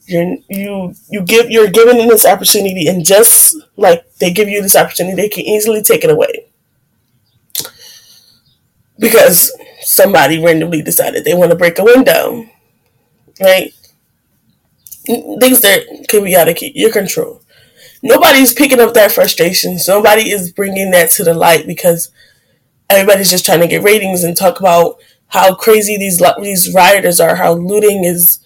You're 0.06 0.36
you 0.48 0.94
you 1.10 1.22
give 1.22 1.50
you're 1.50 1.70
given 1.70 1.98
this 2.08 2.26
opportunity, 2.26 2.88
and 2.88 3.04
just 3.04 3.56
like 3.76 4.04
they 4.20 4.32
give 4.32 4.48
you 4.48 4.62
this 4.62 4.76
opportunity, 4.76 5.16
they 5.16 5.28
can 5.28 5.44
easily 5.44 5.82
take 5.82 6.04
it 6.04 6.10
away 6.10 6.46
because 8.98 9.52
somebody 9.80 10.42
randomly 10.42 10.82
decided 10.82 11.24
they 11.24 11.34
want 11.34 11.50
to 11.50 11.56
break 11.56 11.78
a 11.78 11.84
window, 11.84 12.44
right? 13.40 13.72
Things 15.06 15.60
that 15.62 16.06
can 16.08 16.24
be 16.24 16.36
out 16.36 16.48
of 16.48 16.58
your 16.60 16.92
control. 16.92 17.42
Nobody's 18.02 18.54
picking 18.54 18.80
up 18.80 18.94
that 18.94 19.12
frustration. 19.12 19.78
Nobody 19.88 20.30
is 20.30 20.52
bringing 20.52 20.90
that 20.92 21.10
to 21.12 21.24
the 21.24 21.34
light 21.34 21.66
because 21.66 22.10
everybody's 22.90 23.30
just 23.30 23.44
trying 23.46 23.60
to 23.60 23.68
get 23.68 23.82
ratings 23.82 24.24
and 24.24 24.36
talk 24.36 24.60
about 24.60 24.96
how 25.28 25.54
crazy 25.54 25.96
these 25.96 26.22
these 26.42 26.74
rioters 26.74 27.20
are, 27.20 27.36
how 27.36 27.54
looting 27.54 28.04
is 28.04 28.40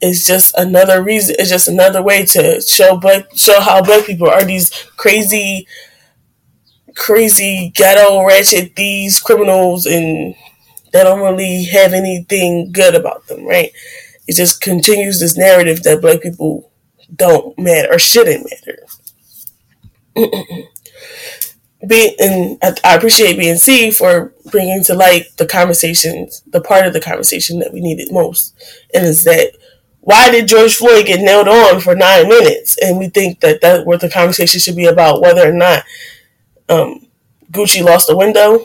is 0.00 0.26
just 0.26 0.56
another 0.58 1.02
reason. 1.02 1.36
It's 1.38 1.50
just 1.50 1.68
another 1.68 2.02
way 2.02 2.24
to 2.26 2.60
show 2.62 2.96
black 2.98 3.26
show 3.36 3.60
how 3.60 3.82
black 3.82 4.06
people 4.06 4.28
are 4.28 4.44
these 4.44 4.70
crazy 4.96 5.66
crazy 6.94 7.72
ghetto 7.74 8.24
ratchet 8.24 8.76
thieves, 8.76 9.20
criminals, 9.20 9.86
and 9.86 10.34
they 10.92 11.02
don't 11.02 11.20
really 11.20 11.64
have 11.64 11.92
anything 11.92 12.72
good 12.72 12.94
about 12.94 13.26
them, 13.26 13.44
right? 13.46 13.72
It 14.26 14.36
just 14.36 14.60
continues 14.60 15.20
this 15.20 15.36
narrative 15.36 15.82
that 15.82 16.00
black 16.00 16.22
people 16.22 16.70
don't 17.14 17.58
matter 17.58 17.92
or 17.92 17.98
shouldn't 17.98 18.48
matter. 18.50 18.78
Be, 21.86 22.16
and 22.18 22.58
I, 22.82 22.94
appreciate 22.94 23.38
BNC 23.38 23.94
for 23.94 24.32
bringing 24.50 24.82
to 24.84 24.94
light 24.94 25.26
the 25.36 25.46
conversations, 25.46 26.42
the 26.46 26.62
part 26.62 26.86
of 26.86 26.94
the 26.94 27.00
conversation 27.00 27.58
that 27.58 27.74
we 27.74 27.82
needed 27.82 28.10
most, 28.10 28.54
and 28.94 29.04
is 29.04 29.24
that 29.24 29.52
why 30.00 30.30
did 30.30 30.48
George 30.48 30.76
Floyd 30.76 31.06
get 31.06 31.20
nailed 31.20 31.48
on 31.48 31.80
for 31.80 31.94
nine 31.94 32.28
minutes? 32.28 32.76
And 32.78 32.98
we 32.98 33.08
think 33.08 33.40
that 33.40 33.62
that 33.62 33.86
what 33.86 34.00
the 34.00 34.10
conversation 34.10 34.60
should 34.60 34.76
be 34.76 34.86
about, 34.86 35.20
whether 35.22 35.48
or 35.48 35.52
not 35.52 35.84
um, 36.68 37.06
Gucci 37.50 37.82
lost 37.82 38.10
a 38.10 38.16
window. 38.16 38.64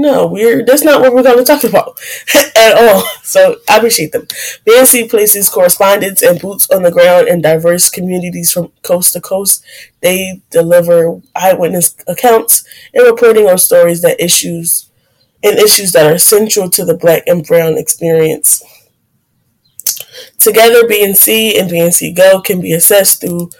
No, 0.00 0.28
we're 0.28 0.64
that's 0.64 0.84
not 0.84 1.00
what 1.00 1.12
we're 1.12 1.24
going 1.24 1.38
to 1.38 1.44
talk 1.44 1.64
about 1.64 1.98
at 2.56 2.76
all. 2.76 3.02
So 3.24 3.56
I 3.68 3.78
appreciate 3.78 4.12
them. 4.12 4.28
BNC 4.64 5.10
places 5.10 5.48
correspondents 5.48 6.22
and 6.22 6.40
boots 6.40 6.70
on 6.70 6.84
the 6.84 6.92
ground 6.92 7.26
in 7.26 7.40
diverse 7.40 7.90
communities 7.90 8.52
from 8.52 8.70
coast 8.82 9.14
to 9.14 9.20
coast. 9.20 9.64
They 10.00 10.40
deliver 10.50 11.20
eyewitness 11.34 11.96
accounts 12.06 12.64
and 12.94 13.04
reporting 13.06 13.48
on 13.48 13.58
stories 13.58 14.00
that 14.02 14.22
issues 14.22 14.88
and 15.42 15.58
issues 15.58 15.90
that 15.92 16.06
are 16.06 16.18
central 16.18 16.70
to 16.70 16.84
the 16.84 16.96
black 16.96 17.24
and 17.26 17.44
brown 17.44 17.76
experience. 17.76 18.62
Together, 20.38 20.84
BNC 20.84 21.58
and 21.58 21.68
BNC 21.68 22.16
Go 22.16 22.40
can 22.40 22.60
be 22.60 22.72
assessed 22.72 23.20
through 23.20 23.50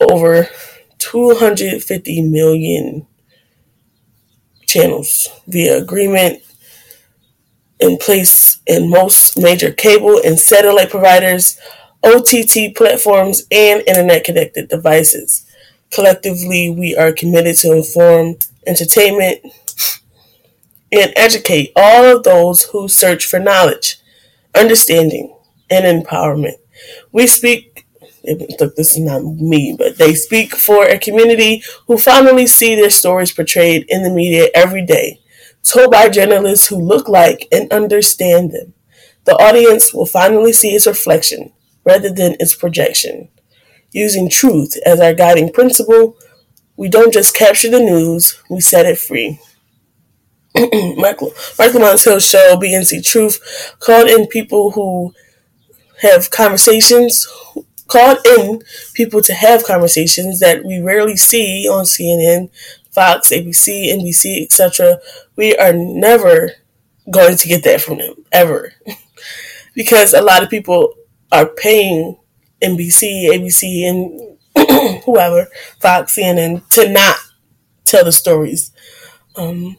over 0.00 0.48
250 0.98 2.22
million 2.22 3.08
channels 4.68 5.28
via 5.48 5.78
agreement 5.78 6.42
in 7.80 7.96
place 7.96 8.60
in 8.66 8.90
most 8.90 9.38
major 9.38 9.72
cable 9.72 10.20
and 10.24 10.38
satellite 10.38 10.90
providers, 10.90 11.58
OTT 12.04 12.76
platforms, 12.76 13.44
and 13.50 13.82
internet 13.86 14.24
connected 14.24 14.68
devices. 14.68 15.46
Collectively, 15.90 16.70
we 16.70 16.94
are 16.96 17.12
committed 17.12 17.56
to 17.58 17.72
inform, 17.72 18.36
entertainment, 18.66 19.40
and 20.92 21.12
educate 21.16 21.72
all 21.74 22.16
of 22.16 22.22
those 22.22 22.64
who 22.64 22.88
search 22.88 23.24
for 23.24 23.38
knowledge, 23.38 23.96
understanding, 24.54 25.34
and 25.70 25.84
empowerment. 25.84 26.56
We 27.12 27.26
speak 27.26 27.67
look, 28.60 28.76
this 28.76 28.92
is 28.92 28.98
not 28.98 29.24
me, 29.24 29.74
but 29.76 29.98
they 29.98 30.14
speak 30.14 30.54
for 30.54 30.84
a 30.84 30.98
community 30.98 31.62
who 31.86 31.98
finally 31.98 32.46
see 32.46 32.74
their 32.74 32.90
stories 32.90 33.32
portrayed 33.32 33.86
in 33.88 34.02
the 34.02 34.10
media 34.10 34.48
every 34.54 34.84
day, 34.84 35.20
told 35.62 35.90
by 35.90 36.08
journalists 36.08 36.68
who 36.68 36.76
look 36.76 37.08
like 37.08 37.46
and 37.52 37.72
understand 37.72 38.52
them. 38.52 38.74
The 39.24 39.34
audience 39.34 39.92
will 39.92 40.06
finally 40.06 40.52
see 40.52 40.70
its 40.70 40.86
reflection 40.86 41.52
rather 41.84 42.12
than 42.12 42.36
its 42.40 42.54
projection. 42.54 43.28
Using 43.92 44.28
truth 44.28 44.76
as 44.84 45.00
our 45.00 45.14
guiding 45.14 45.52
principle, 45.52 46.16
we 46.76 46.88
don't 46.88 47.12
just 47.12 47.34
capture 47.34 47.70
the 47.70 47.80
news, 47.80 48.40
we 48.48 48.60
set 48.60 48.86
it 48.86 48.98
free. 48.98 49.40
Michael, 50.96 51.32
Michael 51.58 51.80
Montel 51.80 52.20
show, 52.20 52.56
BNC 52.56 53.04
Truth, 53.04 53.76
called 53.80 54.08
in 54.08 54.26
people 54.26 54.72
who 54.72 55.12
have 56.00 56.30
conversations 56.30 57.26
called 57.88 58.18
in 58.26 58.62
people 58.94 59.20
to 59.22 59.34
have 59.34 59.64
conversations 59.64 60.40
that 60.40 60.64
we 60.64 60.80
rarely 60.80 61.16
see 61.16 61.68
on 61.68 61.84
CNN, 61.84 62.50
Fox, 62.90 63.30
ABC, 63.30 63.92
NBC, 63.92 64.42
etc. 64.44 64.98
We 65.36 65.56
are 65.56 65.72
never 65.72 66.52
going 67.10 67.36
to 67.36 67.48
get 67.48 67.64
that 67.64 67.80
from 67.80 67.98
them 67.98 68.14
ever, 68.32 68.74
because 69.74 70.14
a 70.14 70.22
lot 70.22 70.42
of 70.42 70.50
people 70.50 70.94
are 71.32 71.46
paying 71.46 72.18
NBC, 72.62 73.30
ABC, 73.30 73.88
and 73.88 74.38
whoever, 75.04 75.48
Fox, 75.80 76.16
CNN, 76.16 76.68
to 76.70 76.88
not 76.88 77.16
tell 77.84 78.04
the 78.04 78.12
stories. 78.12 78.70
Um, 79.36 79.76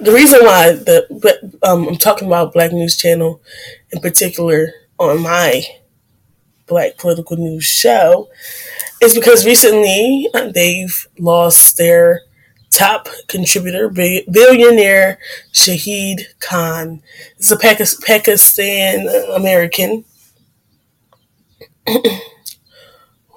the 0.00 0.12
reason 0.12 0.40
why 0.42 0.72
the 0.72 1.58
um, 1.62 1.88
I'm 1.88 1.96
talking 1.96 2.26
about 2.26 2.54
Black 2.54 2.72
News 2.72 2.96
Channel 2.96 3.40
in 3.92 4.00
particular 4.00 4.72
on 4.98 5.20
my 5.22 5.62
Black 6.70 6.96
Political 6.96 7.36
News 7.36 7.64
show 7.64 8.28
is 9.02 9.12
because 9.12 9.44
recently 9.44 10.30
they've 10.54 11.08
lost 11.18 11.76
their 11.76 12.22
top 12.70 13.08
contributor, 13.26 13.88
billionaire 13.88 15.18
Shahid 15.52 16.26
Khan. 16.38 17.02
He's 17.36 17.50
a 17.50 17.56
Pakistan 17.58 19.08
American 19.34 20.04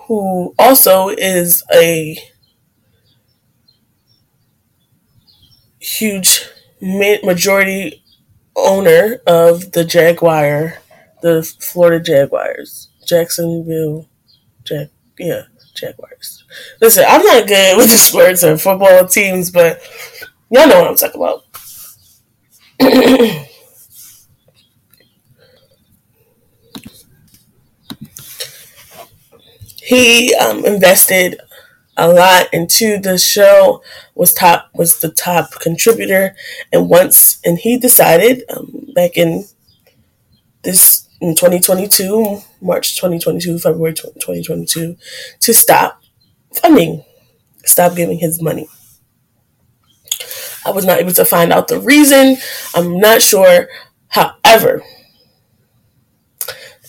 who 0.07 0.53
also 0.59 1.09
is 1.09 1.63
a 1.73 2.15
huge 5.79 6.47
majority 6.79 8.03
owner 8.55 9.21
of 9.25 9.71
the 9.71 9.83
Jaguar, 9.83 10.77
the 11.23 11.41
Florida 11.41 12.03
Jaguars. 12.03 12.89
Jacksonville, 13.05 14.09
Jack, 14.63 14.89
yeah, 15.19 15.43
Jaguars. 15.73 16.43
Listen, 16.81 17.05
I'm 17.07 17.23
not 17.25 17.47
good 17.47 17.77
with 17.77 17.89
the 17.89 17.97
sports 17.97 18.43
or 18.43 18.57
football 18.57 19.07
teams, 19.07 19.51
but 19.51 19.81
y'all 20.49 20.67
know 20.67 20.81
what 20.81 20.89
I'm 20.89 20.95
talking 20.95 21.21
about. 21.21 21.45
he 29.83 30.33
um, 30.35 30.65
invested 30.65 31.39
a 31.97 32.07
lot 32.11 32.47
into 32.53 32.97
the 32.97 33.17
show 33.17 33.81
was 34.15 34.33
top 34.33 34.69
was 34.73 34.99
the 34.99 35.09
top 35.09 35.51
contributor 35.59 36.35
and 36.71 36.89
once 36.89 37.39
and 37.45 37.59
he 37.59 37.77
decided 37.77 38.43
um, 38.49 38.87
back 38.95 39.15
in 39.15 39.45
this 40.63 41.07
in 41.23 41.35
2022, 41.35 42.41
March 42.59 42.97
2022, 42.97 43.57
February 43.57 43.93
2022, 43.93 44.97
to 45.39 45.53
stop 45.53 46.03
funding, 46.53 47.05
stop 47.63 47.95
giving 47.95 48.17
his 48.17 48.41
money. 48.41 48.67
I 50.65 50.71
was 50.71 50.83
not 50.83 50.99
able 50.99 51.13
to 51.13 51.23
find 51.23 51.53
out 51.53 51.69
the 51.69 51.79
reason. 51.79 52.35
I'm 52.75 52.99
not 52.99 53.21
sure. 53.21 53.69
However, 54.09 54.83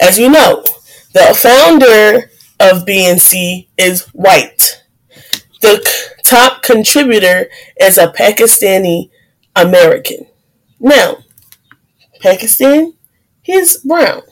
as 0.00 0.18
you 0.18 0.28
know, 0.28 0.64
the 1.12 1.32
founder 1.40 2.28
of 2.58 2.84
BNC 2.84 3.68
is 3.78 4.02
white. 4.08 4.82
The 5.60 5.88
top 6.24 6.64
contributor 6.64 7.46
is 7.80 7.98
a 7.98 8.08
Pakistani 8.08 9.10
American. 9.54 10.26
Now, 10.80 11.18
Pakistan 12.20 12.94
He's 13.44 13.76
brown. 13.78 14.22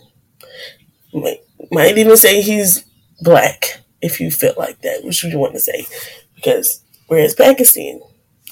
Might, 1.13 1.97
even 1.97 2.17
say 2.17 2.41
he's 2.41 2.85
black 3.21 3.81
if 4.01 4.21
you 4.21 4.31
feel 4.31 4.55
like 4.57 4.81
that, 4.81 5.05
which 5.05 5.23
you 5.23 5.39
want 5.39 5.53
to 5.55 5.61
say. 5.61 5.87
Because 6.35 6.83
whereas 7.07 7.35
Pakistan 7.35 8.01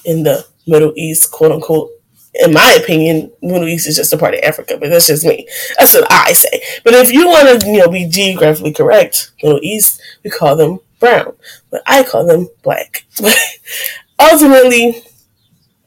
in 0.05 0.23
the 0.23 0.45
Middle 0.67 0.93
East, 0.95 1.31
quote 1.31 1.51
unquote, 1.51 1.89
in 2.35 2.53
my 2.53 2.77
opinion, 2.81 3.31
Middle 3.41 3.67
East 3.67 3.87
is 3.87 3.97
just 3.97 4.13
a 4.13 4.17
part 4.17 4.35
of 4.35 4.39
Africa, 4.41 4.77
but 4.79 4.89
that's 4.89 5.07
just 5.07 5.25
me. 5.25 5.47
That's 5.77 5.93
what 5.93 6.07
I 6.09 6.31
say. 6.33 6.61
But 6.83 6.93
if 6.93 7.11
you 7.11 7.27
want 7.27 7.61
to, 7.61 7.67
you 7.67 7.79
know, 7.79 7.89
be 7.89 8.07
geographically 8.07 8.71
correct, 8.71 9.31
Middle 9.43 9.59
East, 9.61 9.99
we 10.23 10.29
call 10.29 10.55
them 10.55 10.79
brown, 10.99 11.33
but 11.71 11.81
I 11.85 12.03
call 12.03 12.25
them 12.25 12.47
black. 12.61 13.05
But 13.19 13.35
ultimately, 14.19 15.03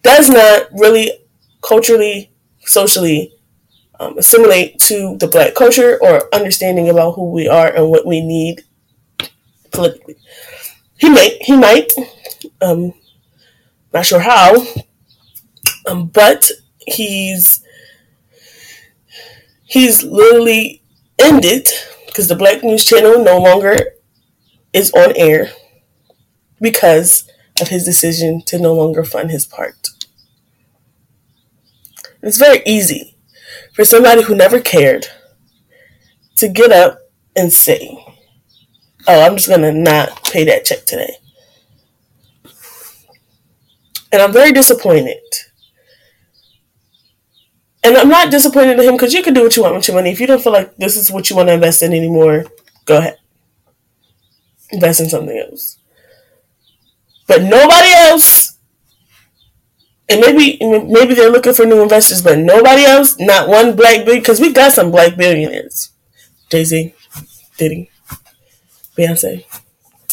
does 0.02 0.28
not 0.28 0.68
really 0.72 1.12
culturally, 1.62 2.30
socially 2.60 3.33
um, 4.00 4.18
assimilate 4.18 4.78
to 4.80 5.16
the 5.18 5.28
black 5.28 5.54
culture 5.54 5.98
or 6.00 6.34
understanding 6.34 6.88
about 6.88 7.12
who 7.12 7.30
we 7.30 7.48
are 7.48 7.68
and 7.68 7.90
what 7.90 8.06
we 8.06 8.20
need 8.20 8.64
politically. 9.72 10.16
He 10.96 11.08
might, 11.08 11.36
he 11.40 11.56
might, 11.56 11.92
um, 12.60 12.94
not 13.92 14.06
sure 14.06 14.20
how, 14.20 14.54
um, 15.86 16.06
but 16.06 16.50
he's 16.86 17.62
he's 19.64 20.02
literally 20.02 20.82
ended 21.18 21.68
because 22.06 22.28
the 22.28 22.36
Black 22.36 22.62
News 22.62 22.84
Channel 22.84 23.22
no 23.22 23.38
longer 23.38 23.76
is 24.72 24.92
on 24.92 25.12
air 25.16 25.52
because 26.60 27.28
of 27.60 27.68
his 27.68 27.84
decision 27.84 28.42
to 28.46 28.58
no 28.58 28.74
longer 28.74 29.04
fund 29.04 29.30
his 29.30 29.46
part. 29.46 29.88
It's 32.22 32.38
very 32.38 32.62
easy 32.66 33.13
for 33.74 33.84
somebody 33.84 34.22
who 34.22 34.34
never 34.34 34.60
cared 34.60 35.06
to 36.36 36.48
get 36.48 36.72
up 36.72 36.98
and 37.36 37.52
say, 37.52 37.98
Oh, 39.06 39.20
I'm 39.26 39.36
just 39.36 39.48
going 39.48 39.60
to 39.60 39.72
not 39.72 40.24
pay 40.24 40.44
that 40.44 40.64
check 40.64 40.86
today. 40.86 41.16
And 44.10 44.22
I'm 44.22 44.32
very 44.32 44.52
disappointed 44.52 45.18
and 47.84 47.98
I'm 47.98 48.08
not 48.08 48.30
disappointed 48.30 48.78
in 48.78 48.84
him 48.84 48.94
because 48.94 49.12
you 49.12 49.22
can 49.22 49.34
do 49.34 49.42
what 49.42 49.54
you 49.56 49.62
want 49.62 49.74
with 49.74 49.86
your 49.86 49.96
money. 49.96 50.10
If 50.10 50.18
you 50.18 50.26
don't 50.26 50.42
feel 50.42 50.54
like 50.54 50.74
this 50.76 50.96
is 50.96 51.12
what 51.12 51.28
you 51.28 51.36
want 51.36 51.50
to 51.50 51.52
invest 51.52 51.82
in 51.82 51.92
anymore, 51.92 52.46
go 52.86 52.96
ahead. 52.96 53.18
Invest 54.70 55.00
in 55.00 55.08
something 55.10 55.38
else. 55.38 55.78
But 57.26 57.42
nobody 57.42 57.92
else, 57.92 58.53
and 60.08 60.20
maybe 60.20 60.58
maybe 60.60 61.14
they're 61.14 61.30
looking 61.30 61.54
for 61.54 61.64
new 61.66 61.82
investors, 61.82 62.22
but 62.22 62.38
nobody 62.38 62.84
else, 62.84 63.18
not 63.18 63.48
one 63.48 63.74
black 63.76 64.04
because 64.06 64.40
we 64.40 64.52
got 64.52 64.72
some 64.72 64.90
black 64.90 65.16
billionaires. 65.16 65.90
Jay 66.50 66.64
Z, 66.64 66.94
Diddy, 67.58 67.90
Beyonce, 68.96 69.44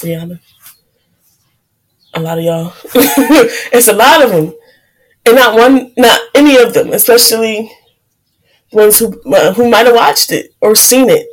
Rihanna. 0.02 0.40
A 2.14 2.20
lot 2.20 2.38
of 2.38 2.44
y'all. 2.44 2.74
it's 3.74 3.88
a 3.88 3.94
lot 3.94 4.24
of 4.24 4.32
them 4.32 4.54
and 5.26 5.36
not 5.36 5.56
one, 5.56 5.94
not 5.98 6.20
any 6.36 6.58
of 6.58 6.74
them, 6.74 6.92
especially 6.94 7.72
ones 8.72 9.00
who 9.00 9.22
uh, 9.34 9.54
who 9.54 9.70
might 9.70 9.86
have 9.86 9.96
watched 9.96 10.32
it 10.32 10.54
or 10.62 10.76
seen 10.76 11.10
it. 11.10 11.28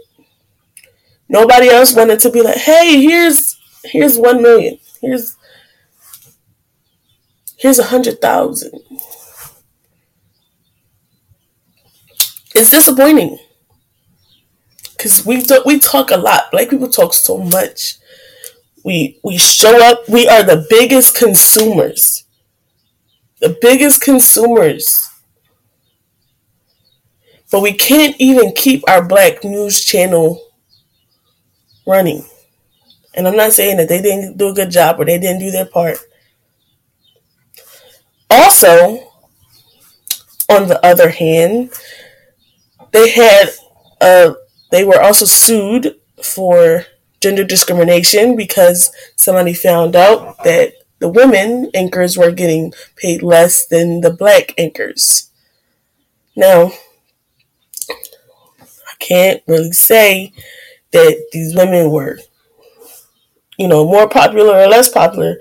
Nobody 1.28 1.68
else 1.68 1.94
wanted 1.94 2.20
to 2.20 2.30
be 2.30 2.42
like, 2.42 2.56
"Hey, 2.56 3.00
here's 3.02 3.58
here's 3.84 4.16
one 4.18 4.42
million. 4.42 4.78
Here's 5.00 5.36
here's 7.58 7.78
a 7.78 7.84
hundred 7.84 8.20
thousand. 8.20 8.72
It's 12.54 12.70
disappointing 12.70 13.38
because 14.96 15.24
we 15.24 15.42
talk, 15.42 15.64
we 15.64 15.78
talk 15.78 16.10
a 16.10 16.16
lot. 16.16 16.50
Black 16.50 16.70
people 16.70 16.88
talk 16.88 17.14
so 17.14 17.38
much. 17.38 17.96
We 18.84 19.20
we 19.24 19.38
show 19.38 19.84
up. 19.90 20.08
We 20.08 20.28
are 20.28 20.42
the 20.42 20.66
biggest 20.70 21.16
consumers 21.16 22.24
the 23.40 23.56
biggest 23.60 24.00
consumers. 24.00 25.08
But 27.50 27.62
we 27.62 27.72
can't 27.72 28.14
even 28.18 28.52
keep 28.52 28.82
our 28.88 29.06
black 29.06 29.42
news 29.42 29.84
channel 29.84 30.40
running. 31.86 32.24
And 33.14 33.26
I'm 33.26 33.36
not 33.36 33.52
saying 33.52 33.78
that 33.78 33.88
they 33.88 34.02
didn't 34.02 34.36
do 34.36 34.48
a 34.48 34.54
good 34.54 34.70
job 34.70 35.00
or 35.00 35.04
they 35.04 35.18
didn't 35.18 35.40
do 35.40 35.50
their 35.50 35.66
part. 35.66 35.98
Also, 38.30 39.10
on 40.48 40.68
the 40.68 40.84
other 40.84 41.10
hand, 41.10 41.70
they 42.92 43.10
had 43.10 43.50
uh, 44.00 44.34
they 44.70 44.84
were 44.84 45.00
also 45.00 45.24
sued 45.24 45.96
for 46.22 46.84
gender 47.20 47.44
discrimination 47.44 48.36
because 48.36 48.92
somebody 49.16 49.54
found 49.54 49.96
out 49.96 50.42
that 50.44 50.74
the 51.00 51.08
women 51.08 51.70
anchors 51.74 52.16
were 52.16 52.32
getting 52.32 52.72
paid 52.96 53.22
less 53.22 53.66
than 53.66 54.00
the 54.00 54.10
black 54.10 54.52
anchors. 54.58 55.30
Now, 56.36 56.72
I 57.90 58.94
can't 58.98 59.42
really 59.46 59.72
say 59.72 60.32
that 60.92 61.28
these 61.32 61.54
women 61.54 61.90
were, 61.90 62.18
you 63.58 63.68
know, 63.68 63.84
more 63.84 64.08
popular 64.08 64.56
or 64.58 64.66
less 64.66 64.88
popular, 64.88 65.36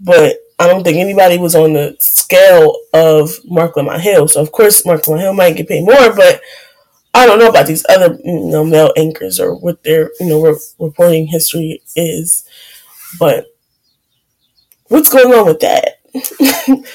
but 0.00 0.36
I 0.62 0.66
don't 0.68 0.84
think 0.84 0.98
anybody 0.98 1.38
was 1.38 1.54
on 1.54 1.72
the 1.74 1.96
scale 2.00 2.76
of 2.94 3.30
Marc 3.44 3.76
Lamont 3.76 4.00
Hill. 4.02 4.28
So, 4.28 4.40
of 4.40 4.52
course, 4.52 4.84
Marc 4.86 5.06
Lamont 5.06 5.22
Hill 5.22 5.34
might 5.34 5.56
get 5.56 5.68
paid 5.68 5.84
more, 5.84 6.14
but 6.14 6.40
I 7.14 7.26
don't 7.26 7.38
know 7.38 7.48
about 7.48 7.66
these 7.66 7.84
other, 7.88 8.18
you 8.24 8.40
know, 8.46 8.64
male 8.64 8.92
anchors 8.96 9.38
or 9.40 9.54
what 9.56 9.82
their, 9.84 10.10
you 10.20 10.26
know, 10.26 10.42
re- 10.42 10.58
reporting 10.78 11.26
history 11.28 11.82
is. 11.96 12.44
But 13.18 13.46
What's 14.88 15.08
going 15.08 15.32
on 15.32 15.46
with 15.46 15.60
that? 15.60 16.00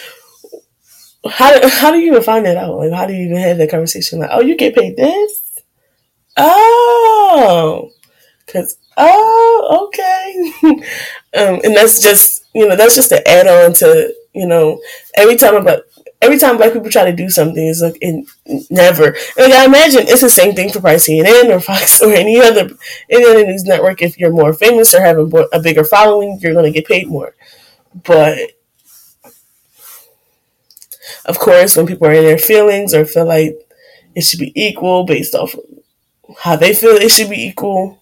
how 1.31 1.67
how 1.67 1.91
do 1.91 1.97
you 1.97 2.11
even 2.11 2.23
find 2.23 2.45
that 2.45 2.57
out? 2.57 2.77
Like, 2.77 2.91
how 2.91 3.07
do 3.07 3.13
you 3.13 3.25
even 3.25 3.37
have 3.37 3.57
that 3.57 3.71
conversation? 3.71 4.19
Like, 4.19 4.29
oh, 4.31 4.41
you 4.41 4.55
get 4.55 4.75
paid 4.75 4.95
this? 4.95 5.59
Oh, 6.37 7.91
because 8.47 8.77
oh, 8.97 9.89
okay. 9.89 10.51
um, 11.37 11.61
and 11.63 11.75
that's 11.75 12.01
just 12.01 12.45
you 12.55 12.67
know 12.67 12.75
that's 12.75 12.95
just 12.95 13.11
an 13.11 13.21
add 13.27 13.47
on 13.47 13.73
to 13.75 14.13
you 14.33 14.47
know 14.47 14.81
every 15.15 15.35
time 15.35 15.55
about 15.55 15.83
every 16.21 16.39
time 16.39 16.57
black 16.57 16.73
people 16.73 16.89
try 16.89 17.05
to 17.05 17.15
do 17.15 17.29
something, 17.29 17.67
it's 17.67 17.81
like 17.81 17.97
it 18.01 18.25
never. 18.69 19.15
Like 19.37 19.53
I 19.53 19.65
imagine 19.65 20.07
it's 20.07 20.21
the 20.21 20.29
same 20.29 20.55
thing 20.55 20.69
for 20.71 20.79
probably 20.79 20.97
CNN 20.97 21.55
or 21.55 21.59
Fox 21.59 22.01
or 22.03 22.11
any 22.13 22.39
other 22.39 22.69
any 23.09 23.25
other 23.25 23.45
news 23.45 23.63
network. 23.65 24.01
If 24.01 24.17
you're 24.17 24.31
more 24.31 24.53
famous 24.53 24.93
or 24.93 25.01
have 25.01 25.17
a, 25.17 25.25
a 25.53 25.61
bigger 25.61 25.83
following, 25.83 26.39
you're 26.41 26.53
going 26.53 26.65
to 26.65 26.71
get 26.71 26.87
paid 26.87 27.07
more. 27.07 27.35
But 28.03 28.51
of 31.25 31.39
course, 31.39 31.75
when 31.75 31.87
people 31.87 32.07
are 32.07 32.13
in 32.13 32.23
their 32.23 32.37
feelings 32.37 32.93
or 32.93 33.05
feel 33.05 33.25
like 33.25 33.57
it 34.15 34.21
should 34.23 34.39
be 34.39 34.51
equal 34.55 35.05
based 35.05 35.35
off 35.35 35.53
of 35.53 35.61
how 36.39 36.55
they 36.55 36.73
feel 36.73 36.91
it 36.91 37.09
should 37.11 37.29
be 37.29 37.47
equal, 37.47 38.01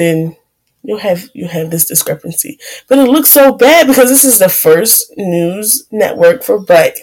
then 0.00 0.36
you'll 0.82 0.98
have 0.98 1.28
you 1.34 1.46
have 1.46 1.70
this 1.70 1.86
discrepancy. 1.86 2.58
But 2.88 2.98
it 2.98 3.08
looks 3.08 3.30
so 3.30 3.52
bad 3.52 3.86
because 3.86 4.08
this 4.08 4.24
is 4.24 4.38
the 4.38 4.48
first 4.48 5.12
news 5.16 5.86
network 5.90 6.42
for 6.42 6.58
black 6.58 6.94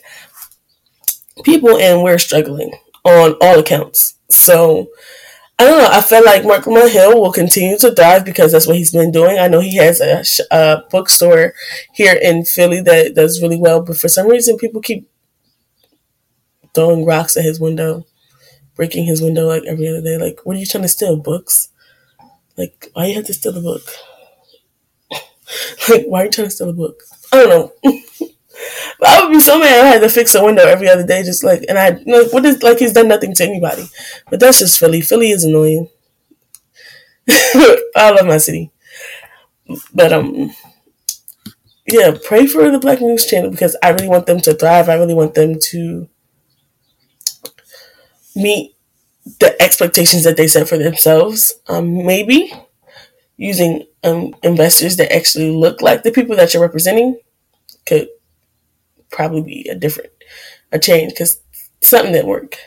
people 1.44 1.78
and 1.78 2.04
we're 2.04 2.18
struggling 2.18 2.72
on 3.04 3.36
all 3.42 3.60
accounts. 3.60 4.16
So 4.30 4.90
I 5.60 5.66
don't 5.66 5.80
know. 5.80 5.90
I 5.92 6.02
feel 6.02 6.24
like 6.24 6.46
Marc 6.46 6.66
Hill 6.66 7.20
will 7.20 7.32
continue 7.32 7.78
to 7.80 7.94
thrive 7.94 8.26
because 8.26 8.52
that's 8.52 8.68
what 8.68 8.76
he's 8.76 8.92
been 8.92 9.12
doing. 9.12 9.40
I 9.40 9.48
know 9.48 9.60
he 9.60 9.78
has 9.78 10.02
a, 10.02 10.24
a, 10.52 10.84
bookstore 10.92 11.54
here 11.94 12.14
in 12.22 12.46
Philly 12.46 12.82
that 12.82 13.16
does 13.16 13.42
really 13.42 13.58
well, 13.58 13.82
but 13.82 13.98
for 13.98 14.08
some 14.08 14.28
reason, 14.28 14.58
people 14.58 14.82
keep 14.82 15.10
throwing 16.76 17.06
rocks 17.06 17.36
at 17.36 17.44
his 17.44 17.60
window, 17.60 18.06
breaking 18.76 19.06
his 19.08 19.20
window 19.20 19.48
like 19.48 19.64
every 19.66 19.88
other 19.88 20.02
day. 20.02 20.20
Like, 20.20 20.42
what 20.44 20.56
are 20.56 20.60
you 20.60 20.66
trying 20.68 20.84
to 20.84 20.88
steal? 20.88 21.16
Books? 21.16 21.70
Like, 22.58 22.90
why 22.94 23.06
you 23.08 23.16
have 23.16 23.26
to 23.26 23.34
steal 23.34 23.58
a 23.58 23.62
book? 23.62 23.84
like, 25.90 26.06
why 26.08 26.22
are 26.22 26.26
you 26.26 26.32
trying 26.32 26.48
to 26.48 26.52
steal 26.52 26.70
a 26.70 26.74
book? 26.74 27.02
I 27.32 27.38
don't 27.38 27.50
know. 27.50 27.74
But 29.00 29.10
I 29.10 29.24
would 29.24 29.32
be 29.34 29.40
so 29.40 29.60
mad 29.60 29.86
I 29.86 29.88
had 29.88 30.02
to 30.02 30.10
fix 30.10 30.36
a 30.36 30.44
window 30.44 30.64
every 30.66 30.90
other 30.90 31.06
day, 31.06 31.24
just 31.24 31.44
like, 31.44 31.64
and 31.70 31.78
I 31.78 31.90
like, 32.06 32.34
what 32.34 32.46
is 32.46 32.64
like 32.64 32.80
he's 32.80 32.94
done 32.94 33.08
nothing 33.08 33.34
to 33.36 33.44
anybody. 33.44 33.86
But 34.30 34.40
that's 34.40 34.60
just 34.60 34.80
Philly. 34.80 35.02
Philly 35.02 35.32
is 35.32 35.44
annoying. 35.44 35.90
I 37.96 38.12
love 38.12 38.26
my 38.26 38.38
city, 38.38 38.72
but 39.94 40.14
um, 40.14 40.52
yeah, 41.88 42.12
pray 42.26 42.48
for 42.48 42.70
the 42.70 42.80
Black 42.80 43.02
News 43.02 43.26
Channel 43.26 43.52
because 43.52 43.76
I 43.82 43.90
really 43.90 44.10
want 44.10 44.26
them 44.26 44.40
to 44.42 44.54
thrive. 44.54 44.90
I 44.90 44.96
really 44.96 45.14
want 45.14 45.36
them 45.36 45.58
to 45.72 46.10
meet 48.36 48.77
the 49.40 49.56
expectations 49.62 50.24
that 50.24 50.38
they 50.38 50.48
set 50.48 50.68
for 50.68 50.78
themselves. 50.78 51.56
Um, 51.68 52.06
maybe 52.06 52.54
using 53.38 53.86
um 54.04 54.36
investors 54.44 54.98
that 54.98 55.14
actually 55.14 55.52
look 55.52 55.82
like 55.82 56.04
the 56.04 56.12
people 56.12 56.36
that 56.36 56.54
you're 56.54 56.64
representing 56.64 57.20
could 57.86 58.08
probably 59.12 59.42
be 59.42 59.70
a 59.70 59.76
different 59.76 60.12
a 60.72 60.80
change 60.80 61.14
because 61.14 61.42
something 61.82 62.14
didn't 62.14 62.28
work. 62.28 62.58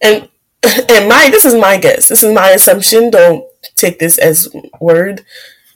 And 0.00 0.28
and 0.88 1.08
my 1.08 1.28
this 1.30 1.44
is 1.44 1.54
my 1.54 1.78
guess. 1.78 2.08
This 2.08 2.22
is 2.22 2.34
my 2.34 2.50
assumption. 2.50 3.10
Don't 3.10 3.44
take 3.76 3.98
this 3.98 4.18
as 4.18 4.48
word, 4.80 5.24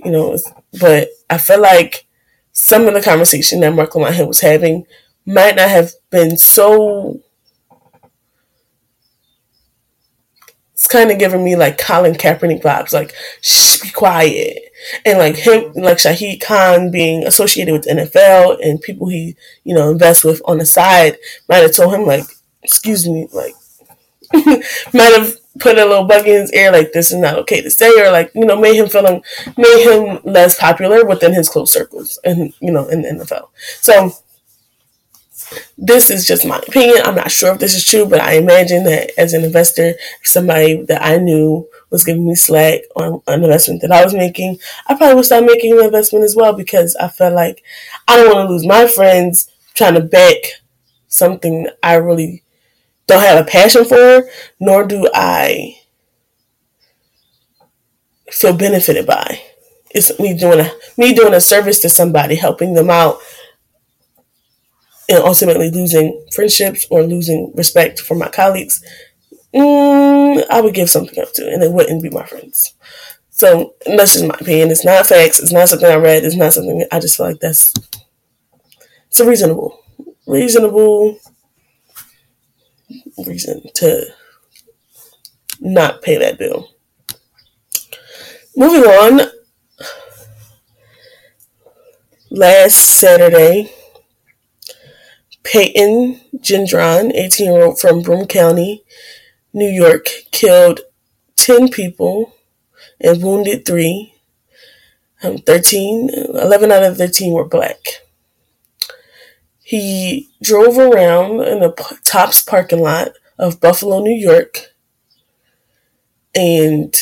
you 0.05 0.11
know. 0.11 0.38
But 0.81 1.09
I 1.29 1.38
feel 1.38 1.61
like 1.61 2.07
some 2.53 2.87
of 2.87 2.94
the 2.94 3.03
conversation 3.03 3.61
that 3.61 3.74
Marc 3.74 3.94
Lamont 3.94 4.14
Hill 4.14 4.29
was 4.29 4.40
having 4.40 4.87
might 5.26 5.57
not 5.57 5.68
have 5.68 5.92
been 6.11 6.37
so. 6.37 7.20
It's 10.81 10.87
kind 10.87 11.11
of 11.11 11.19
giving 11.19 11.45
me 11.45 11.57
like 11.57 11.77
Colin 11.77 12.14
Kaepernick 12.14 12.62
vibes, 12.62 12.95
like 12.95 13.12
shh, 13.43 13.83
be 13.83 13.90
quiet, 13.90 14.73
and 15.05 15.19
like 15.19 15.37
him, 15.37 15.75
like 15.75 15.99
Shahid 15.99 16.40
Khan 16.40 16.90
being 16.90 17.27
associated 17.27 17.73
with 17.73 17.85
NFL 17.87 18.66
and 18.66 18.81
people 18.81 19.09
he 19.11 19.37
you 19.62 19.75
know 19.75 19.90
invests 19.90 20.25
with 20.25 20.40
on 20.47 20.57
the 20.57 20.64
side 20.64 21.19
might 21.51 21.59
have 21.59 21.77
told 21.77 21.93
him 21.93 22.07
like, 22.07 22.25
excuse 22.62 23.07
me, 23.07 23.29
like 23.35 23.53
might 24.95 25.12
have 25.19 25.37
put 25.59 25.77
a 25.77 25.85
little 25.85 26.07
bug 26.07 26.27
in 26.27 26.40
his 26.40 26.53
ear 26.55 26.73
like 26.73 26.95
this 26.95 27.11
is 27.12 27.19
not 27.19 27.37
okay 27.37 27.61
to 27.61 27.71
say 27.71 27.90
or 28.01 28.11
like 28.11 28.31
you 28.35 28.47
know 28.47 28.59
made 28.59 28.77
him 28.77 28.88
feeling 28.88 29.23
made 29.59 29.85
him 29.85 30.19
less 30.25 30.59
popular 30.59 31.05
within 31.05 31.35
his 31.35 31.51
close 31.51 31.71
circles 31.71 32.19
and 32.25 32.55
you 32.61 32.73
know 32.73 32.88
in 32.88 33.03
the 33.03 33.09
NFL. 33.09 33.49
So 33.83 34.14
this 35.76 36.10
is 36.10 36.26
just 36.26 36.46
my 36.46 36.58
opinion. 36.58 37.02
I'm 37.04 37.14
not 37.14 37.30
sure 37.30 37.52
if 37.52 37.58
this 37.58 37.74
is 37.74 37.84
true, 37.84 38.06
but 38.06 38.20
I 38.20 38.34
imagine 38.34 38.84
that 38.84 39.10
as 39.18 39.32
an 39.32 39.44
investor, 39.44 39.94
if 40.22 40.26
somebody 40.26 40.82
that 40.84 41.02
I 41.04 41.16
knew 41.16 41.68
was 41.90 42.04
giving 42.04 42.26
me 42.26 42.34
slack 42.34 42.80
on 42.96 43.22
an 43.26 43.44
investment 43.44 43.82
that 43.82 43.92
I 43.92 44.04
was 44.04 44.14
making, 44.14 44.58
I 44.86 44.94
probably 44.94 45.16
would 45.16 45.24
start 45.24 45.44
making 45.44 45.72
an 45.72 45.84
investment 45.84 46.24
as 46.24 46.36
well 46.36 46.52
because 46.52 46.96
I 46.96 47.08
felt 47.08 47.34
like 47.34 47.62
I 48.06 48.16
don't 48.16 48.34
want 48.34 48.48
to 48.48 48.52
lose 48.52 48.66
my 48.66 48.86
friends 48.86 49.50
trying 49.74 49.94
to 49.94 50.00
back 50.00 50.36
something 51.08 51.68
I 51.82 51.94
really 51.94 52.42
don't 53.06 53.22
have 53.22 53.44
a 53.44 53.48
passion 53.48 53.84
for, 53.84 54.28
nor 54.60 54.86
do 54.86 55.08
I 55.12 55.80
feel 58.30 58.56
benefited 58.56 59.06
by. 59.06 59.42
It's 59.90 60.16
me 60.20 60.36
doing 60.36 60.60
a 60.60 60.70
me 60.96 61.12
doing 61.12 61.34
a 61.34 61.40
service 61.40 61.80
to 61.80 61.88
somebody, 61.88 62.36
helping 62.36 62.74
them 62.74 62.90
out, 62.90 63.18
and 65.11 65.18
ultimately 65.25 65.70
losing 65.70 66.25
friendships 66.35 66.87
or 66.90 67.03
losing 67.03 67.53
respect 67.57 68.01
for 68.01 68.14
my 68.16 68.29
colleagues. 68.31 68.85
Mm, 69.55 70.44
I 70.51 70.61
would 70.61 70.75
give 70.75 70.90
something 70.90 71.18
up 71.20 71.33
to, 71.35 71.49
and 71.53 71.62
it 71.62 71.73
wouldn't 71.73 72.03
be 72.03 72.11
my 72.11 72.27
friends. 72.27 72.75
So 73.31 73.75
that's 73.87 74.14
just 74.14 74.27
my 74.27 74.37
opinion. 74.40 74.70
It's 74.70 74.85
not 74.85 75.07
facts. 75.07 75.40
It's 75.40 75.53
not 75.53 75.68
something 75.68 75.90
I 75.90 75.96
read. 75.96 76.25
It's 76.25 76.37
not 76.37 76.53
something 76.55 76.85
I 76.92 77.01
just 77.01 77.16
feel 77.16 77.27
like 77.27 77.40
that's 77.40 77.75
it's 79.09 79.20
a 79.20 79.27
reasonable, 79.27 79.79
reasonable 80.27 81.18
reason 83.27 83.62
to 83.75 84.07
not 85.61 86.03
pay 86.03 86.16
that 86.18 86.38
bill. 86.38 86.68
Moving 88.57 88.83
on, 88.85 89.31
last 92.31 92.77
Saturday, 92.99 93.73
Peyton 95.42 96.20
Gendron, 96.37 97.12
18 97.12 97.53
year 97.53 97.62
old 97.62 97.81
from 97.81 98.03
Broome 98.03 98.26
County, 98.26 98.85
New 99.53 99.68
York, 99.68 100.07
killed 100.31 100.81
10 101.37 101.68
people 101.70 102.35
and 103.00 103.22
wounded 103.22 103.64
three. 103.64 104.14
Um, 105.22 105.38
13, 105.38 106.11
11 106.35 106.72
out 106.72 106.83
of 106.83 106.96
13 106.96 107.33
were 107.33 107.44
black. 107.44 107.76
He 109.62 110.31
drove 110.42 110.79
around 110.79 111.42
in 111.42 111.61
the 111.61 111.98
Tops 112.05 112.42
parking 112.42 112.81
lot 112.81 113.11
of 113.38 113.61
Buffalo, 113.61 114.00
New 114.00 114.18
York, 114.18 114.74
and 116.35 116.94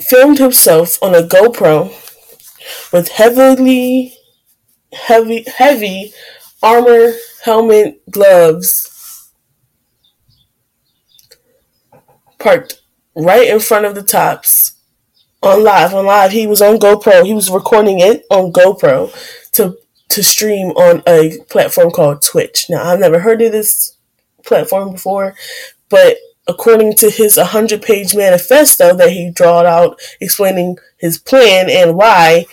filmed 0.00 0.38
himself 0.38 1.00
on 1.02 1.14
a 1.14 1.22
GoPro 1.22 1.90
with 2.92 3.08
heavily 3.08 4.16
heavy 4.92 5.44
heavy 5.46 6.12
armor, 6.62 7.12
helmet, 7.44 8.02
gloves. 8.10 9.30
Parked 12.38 12.80
right 13.14 13.48
in 13.48 13.60
front 13.60 13.86
of 13.86 13.94
the 13.94 14.02
tops. 14.02 14.74
On 15.42 15.64
live 15.64 15.92
on 15.92 16.06
live 16.06 16.30
he 16.30 16.46
was 16.46 16.62
on 16.62 16.78
GoPro. 16.78 17.26
He 17.26 17.34
was 17.34 17.50
recording 17.50 17.98
it 17.98 18.24
on 18.30 18.52
GoPro 18.52 19.12
to 19.52 19.76
to 20.10 20.22
stream 20.22 20.68
on 20.72 21.02
a 21.06 21.38
platform 21.48 21.90
called 21.90 22.22
Twitch. 22.22 22.66
Now, 22.68 22.84
I've 22.84 23.00
never 23.00 23.20
heard 23.20 23.40
of 23.40 23.50
this 23.50 23.96
platform 24.44 24.92
before, 24.92 25.34
but 25.88 26.18
according 26.46 26.94
to 26.94 27.08
his 27.08 27.36
100 27.36 27.80
page 27.80 28.14
manifesto 28.14 28.94
that 28.94 29.10
he 29.10 29.30
drawed 29.30 29.64
out 29.64 30.00
explaining 30.20 30.76
his 30.98 31.18
plan 31.18 31.70
and 31.70 31.96
why, 31.96 32.46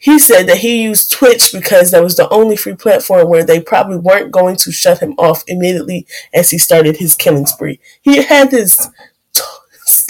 he 0.00 0.18
said 0.18 0.46
that 0.48 0.58
he 0.58 0.82
used 0.82 1.12
Twitch 1.12 1.52
because 1.52 1.90
that 1.90 2.02
was 2.02 2.16
the 2.16 2.28
only 2.30 2.56
free 2.56 2.74
platform 2.74 3.28
where 3.28 3.44
they 3.44 3.60
probably 3.60 3.98
weren't 3.98 4.32
going 4.32 4.56
to 4.56 4.72
shut 4.72 5.00
him 5.00 5.12
off 5.18 5.44
immediately 5.46 6.06
as 6.34 6.50
he 6.50 6.58
started 6.58 6.96
his 6.96 7.14
killing 7.14 7.46
spree. 7.46 7.78
He 8.00 8.22
had 8.22 8.50
this 8.50 8.88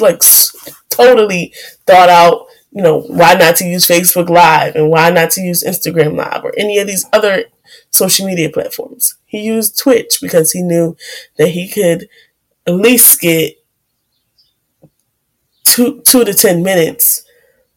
like 0.00 0.22
totally 0.90 1.52
thought 1.86 2.08
out 2.08 2.46
you 2.72 2.82
know, 2.82 3.00
why 3.00 3.34
not 3.34 3.56
to 3.56 3.64
use 3.64 3.86
Facebook 3.86 4.28
Live 4.28 4.76
and 4.76 4.90
why 4.90 5.10
not 5.10 5.30
to 5.30 5.40
use 5.40 5.64
Instagram 5.64 6.16
Live 6.16 6.44
or 6.44 6.52
any 6.56 6.78
of 6.78 6.86
these 6.86 7.04
other 7.12 7.44
social 7.90 8.26
media 8.26 8.48
platforms. 8.48 9.16
He 9.26 9.40
used 9.40 9.78
Twitch 9.78 10.18
because 10.22 10.52
he 10.52 10.62
knew 10.62 10.96
that 11.36 11.48
he 11.48 11.68
could 11.68 12.08
at 12.66 12.74
least 12.74 13.20
get 13.20 13.54
two 15.64 16.00
two 16.02 16.24
to 16.24 16.32
ten 16.32 16.62
minutes 16.62 17.24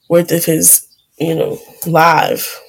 worth 0.10 0.32
of 0.32 0.46
his, 0.46 0.88
you 1.18 1.36
know, 1.36 1.60
live 1.86 2.60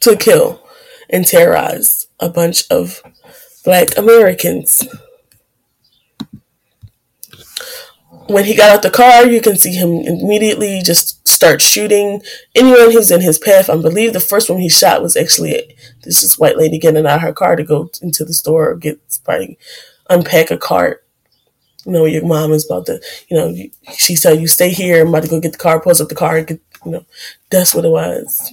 to 0.00 0.16
kill 0.16 0.62
and 1.08 1.26
terrorize 1.26 2.06
a 2.18 2.28
bunch 2.28 2.64
of 2.70 3.02
black 3.64 3.96
Americans. 3.96 4.82
when 8.30 8.44
he 8.44 8.54
got 8.54 8.70
out 8.70 8.82
the 8.82 8.90
car, 8.90 9.26
you 9.26 9.40
can 9.40 9.56
see 9.56 9.72
him 9.72 9.90
immediately 10.06 10.80
just 10.82 11.26
start 11.26 11.60
shooting 11.60 12.22
anyone 12.54 12.92
who's 12.92 13.10
in 13.10 13.20
his 13.20 13.38
path. 13.38 13.68
I 13.68 13.76
believe 13.76 14.12
the 14.12 14.20
first 14.20 14.48
one 14.48 14.60
he 14.60 14.68
shot 14.68 15.02
was 15.02 15.16
actually 15.16 15.76
this 16.04 16.20
just 16.20 16.38
white 16.38 16.56
lady 16.56 16.78
getting 16.78 17.06
out 17.06 17.16
of 17.16 17.20
her 17.22 17.32
car 17.32 17.56
to 17.56 17.64
go 17.64 17.90
into 18.00 18.24
the 18.24 18.32
store 18.32 18.70
or 18.70 18.76
get 18.76 19.00
probably 19.24 19.58
unpack 20.08 20.50
a 20.50 20.58
cart. 20.58 21.04
You 21.84 21.92
know, 21.92 22.04
your 22.04 22.26
mom 22.26 22.52
is 22.52 22.66
about 22.66 22.86
to, 22.86 23.00
you 23.28 23.36
know, 23.36 23.54
she 23.96 24.14
said, 24.16 24.40
you 24.40 24.48
stay 24.48 24.70
here. 24.70 25.00
I'm 25.00 25.08
about 25.08 25.22
to 25.24 25.28
go 25.28 25.40
get 25.40 25.52
the 25.52 25.58
car, 25.58 25.80
pulls 25.80 26.00
up 26.00 26.08
the 26.08 26.14
car 26.14 26.36
and 26.36 26.46
get, 26.46 26.60
you 26.84 26.92
know, 26.92 27.06
that's 27.50 27.74
what 27.74 27.84
it 27.84 27.90
was. 27.90 28.52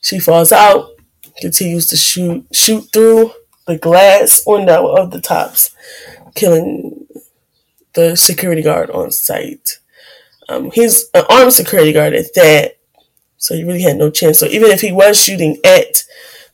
She 0.00 0.18
falls 0.18 0.52
out, 0.52 0.90
continues 1.40 1.86
to 1.88 1.96
shoot, 1.96 2.46
shoot 2.52 2.88
through 2.92 3.32
the 3.66 3.76
glass 3.76 4.42
window 4.46 4.94
of 4.94 5.10
the 5.10 5.20
tops, 5.20 5.74
killing 6.34 7.06
the 7.94 8.16
security 8.16 8.62
guard 8.62 8.90
on 8.90 9.10
site. 9.10 9.78
Um, 10.48 10.70
he's 10.70 11.06
an 11.14 11.24
armed 11.28 11.52
security 11.52 11.92
guard 11.92 12.14
at 12.14 12.32
that, 12.34 12.78
so 13.36 13.54
he 13.54 13.64
really 13.64 13.82
had 13.82 13.96
no 13.96 14.10
chance. 14.10 14.38
So 14.38 14.46
even 14.46 14.70
if 14.70 14.80
he 14.80 14.92
was 14.92 15.20
shooting 15.20 15.58
at 15.64 16.04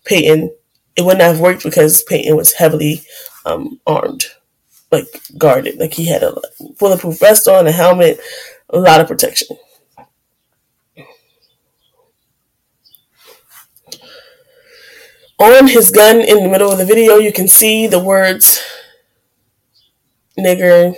Peyton, 0.05 0.51
it 0.97 1.03
wouldn't 1.03 1.23
have 1.23 1.41
worked 1.41 1.63
because 1.63 2.03
Peyton 2.03 2.37
was 2.37 2.55
heavily 2.55 3.03
um, 3.45 3.81
armed, 3.87 4.25
like 4.93 5.07
guarded. 5.37 5.79
Like 5.79 5.95
he 5.95 6.07
had 6.07 6.23
a 6.23 6.35
bulletproof 6.79 7.19
vest 7.19 7.49
on, 7.49 7.67
a 7.67 7.73
helmet, 7.73 8.21
a 8.69 8.79
lot 8.79 9.01
of 9.01 9.09
protection. 9.09 9.57
On 15.39 15.67
his 15.67 15.91
gun 15.91 16.21
in 16.21 16.45
the 16.45 16.49
middle 16.49 16.71
of 16.71 16.79
the 16.79 16.85
video, 16.85 17.17
you 17.17 17.33
can 17.33 17.49
see 17.49 17.89
the 17.89 17.99
words 17.99 18.63
nigger, 20.39 20.95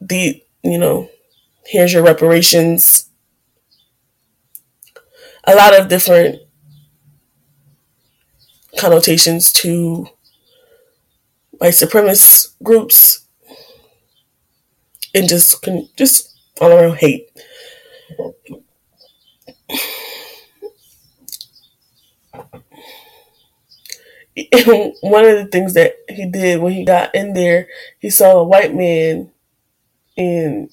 the 0.00 0.42
you 0.62 0.78
know 0.78 1.10
here's 1.66 1.92
your 1.92 2.02
reparations 2.02 3.10
a 5.44 5.54
lot 5.54 5.78
of 5.78 5.88
different 5.88 6.40
connotations 8.78 9.52
to 9.52 10.08
white 11.58 11.74
supremacist 11.74 12.54
groups 12.62 13.26
and 15.14 15.28
just 15.28 15.64
just 15.96 16.36
all 16.60 16.72
around 16.72 16.96
hate 16.96 17.28
one 25.00 25.24
of 25.24 25.36
the 25.36 25.48
things 25.50 25.74
that 25.74 25.96
he 26.08 26.26
did 26.26 26.60
when 26.60 26.72
he 26.72 26.84
got 26.84 27.14
in 27.14 27.32
there, 27.32 27.66
he 27.98 28.08
saw 28.10 28.38
a 28.38 28.44
white 28.44 28.74
man 28.74 29.30
and 30.16 30.70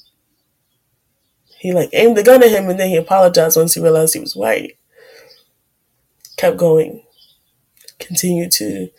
he 1.57 1.73
like 1.73 1.89
aimed 1.93 2.15
the 2.17 2.23
gun 2.23 2.43
at 2.43 2.51
him 2.51 2.69
and 2.69 2.79
then 2.79 2.89
he 2.89 2.95
apologized 2.95 3.57
once 3.57 3.73
he 3.73 3.81
realized 3.81 4.13
he 4.13 4.19
was 4.19 4.35
white. 4.35 4.77
kept 6.37 6.57
going, 6.57 7.03
continued 7.99 8.51
to 8.51 8.89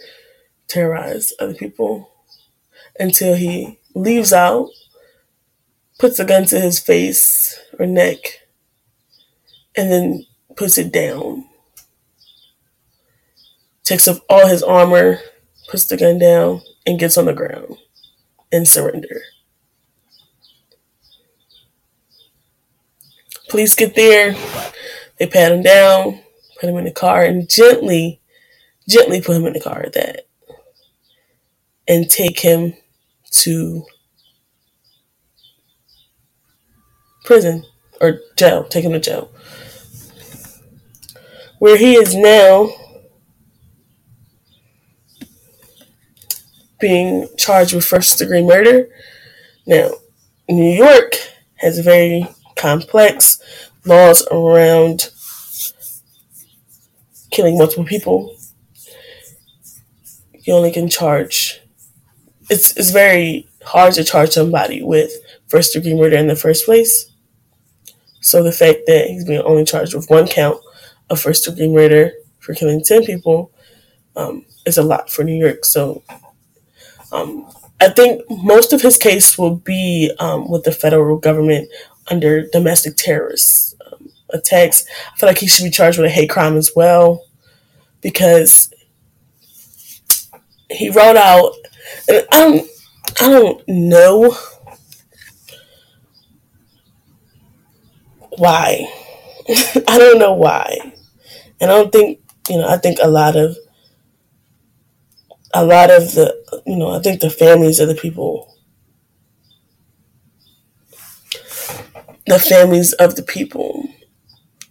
terrorize 0.69 1.33
other 1.39 1.55
people 1.55 2.11
until 2.99 3.35
he 3.37 3.79
leaves 3.95 4.33
out, 4.33 4.69
puts 5.99 6.19
a 6.19 6.25
gun 6.25 6.45
to 6.47 6.61
his 6.61 6.79
face 6.79 7.59
or 7.79 7.87
neck, 7.87 8.19
and 9.77 9.91
then 9.91 10.27
puts 10.57 10.79
it 10.79 10.93
down. 10.93 11.45
Takes 13.85 14.09
off 14.09 14.21
all 14.29 14.49
his 14.49 14.63
armor, 14.63 15.21
puts 15.69 15.87
the 15.87 15.97
gun 15.97 16.19
down, 16.19 16.63
and 16.87 16.99
gets 16.99 17.17
on 17.17 17.27
the 17.27 17.33
ground 17.33 17.77
and 18.51 18.67
surrender. 18.67 19.23
Police 23.49 23.75
get 23.75 23.95
there, 23.95 24.35
they 25.19 25.27
pat 25.27 25.53
him 25.53 25.63
down, 25.63 26.21
put 26.61 26.69
him 26.69 26.77
in 26.79 26.85
the 26.85 26.91
car, 26.91 27.23
and 27.23 27.49
gently, 27.49 28.21
gently 28.89 29.21
put 29.21 29.37
him 29.37 29.47
in 29.47 29.53
the 29.53 29.61
car 29.61 29.83
at 29.83 29.93
that. 29.93 30.26
And 31.89 32.11
take 32.11 32.41
him 32.41 32.75
to 33.31 33.85
prison 37.25 37.65
or 38.01 38.21
jail, 38.37 38.65
take 38.65 38.85
him 38.85 38.93
to 38.93 39.01
jail. 39.01 39.31
Where 41.59 41.77
he 41.77 41.95
is 41.95 42.15
now 42.15 42.71
being 46.79 47.29
charged 47.37 47.75
with 47.75 47.85
first 47.85 48.19
degree 48.19 48.43
murder. 48.43 48.89
Now, 49.67 49.91
New 50.49 50.71
York 50.71 51.15
has 51.57 51.79
very 51.79 52.27
complex 52.57 53.41
laws 53.85 54.27
around 54.31 55.11
killing 57.31 57.59
multiple 57.59 57.85
people. 57.85 58.37
You 60.45 60.55
only 60.55 60.71
can 60.71 60.89
charge. 60.89 61.61
It's 62.49 62.77
it's 62.77 62.91
very 62.91 63.49
hard 63.65 63.95
to 63.95 64.05
charge 64.05 64.31
somebody 64.31 64.83
with 64.83 65.13
first 65.49 65.73
degree 65.73 65.95
murder 65.95 66.17
in 66.17 66.29
the 66.29 66.37
first 66.37 66.65
place. 66.65 67.11
So 68.21 68.43
the 68.43 68.53
fact 68.53 68.81
that 68.87 69.09
he's 69.09 69.25
being 69.25 69.43
only 69.43 69.65
charged 69.65 69.95
with 69.95 70.11
one 70.11 70.27
count 70.27 70.59
of 71.11 71.21
first 71.21 71.45
degree 71.45 71.69
murder 71.69 72.13
for 72.41 72.55
killing 72.55 72.83
ten 72.83 73.05
people 73.05 73.51
um, 74.17 74.45
is 74.67 74.79
a 74.79 74.83
lot 74.83 75.11
for 75.11 75.25
New 75.25 75.37
York. 75.37 75.65
So 75.65 76.03
um, 77.13 77.47
I 77.81 77.89
think 77.89 78.23
most 78.31 78.73
of 78.73 78.83
his 78.83 78.97
case 78.97 79.37
will 79.39 79.57
be 79.57 80.13
um, 80.19 80.51
with 80.51 80.65
the 80.65 80.73
federal 80.73 81.19
government 81.19 81.69
under 82.09 82.47
domestic 82.49 82.97
terrorist 82.97 83.75
um, 83.93 84.11
attacks. 84.31 84.87
I 85.13 85.19
feel 85.19 85.29
like 85.29 85.39
he 85.39 85.47
should 85.49 85.65
be 85.65 85.71
charged 85.71 85.99
with 85.99 86.07
a 86.07 86.11
hate 86.11 86.31
crime 86.31 86.57
as 86.57 86.71
well 86.75 87.25
because 88.01 88.73
he 90.71 90.91
wrote 90.91 91.17
out, 91.17 91.53
I 92.09 92.23
don't, 92.33 92.69
I 93.21 93.31
don't 93.31 93.63
know 93.69 94.37
why. 98.37 98.87
I 99.89 99.99
don't 99.99 100.19
know 100.19 100.33
why, 100.35 100.95
and 101.61 101.71
I 101.71 101.75
don't 101.75 101.93
think 101.93 102.21
you 102.49 102.59
know. 102.59 102.69
I 102.69 102.79
think 102.79 102.99
a 103.03 103.09
lot 103.09 103.37
of 103.37 103.57
a 105.55 105.65
lot 105.65 105.91
of 105.91 106.13
the 106.13 106.63
you 106.67 106.77
know. 106.77 106.91
I 106.91 107.01
think 107.01 107.21
the 107.21 107.31
families 107.31 107.81
of 107.81 107.89
the 107.89 107.95
people 107.95 108.55
the 112.27 112.39
families 112.39 112.93
of 112.95 113.17
the 113.17 113.23
people 113.23 113.89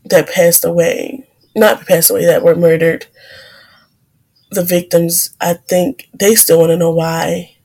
that 0.06 0.30
passed 0.30 0.66
away, 0.66 1.28
not 1.56 1.86
passed 1.88 2.10
away, 2.12 2.26
that 2.26 2.44
were 2.44 2.56
murdered, 2.56 3.08
the 4.52 4.64
victims, 4.64 5.36
I 5.42 5.54
think 5.54 6.10
they 6.14 6.36
still 6.36 6.60
want 6.60 6.72
to 6.72 6.78
know 6.78 6.92
why. 6.92 7.56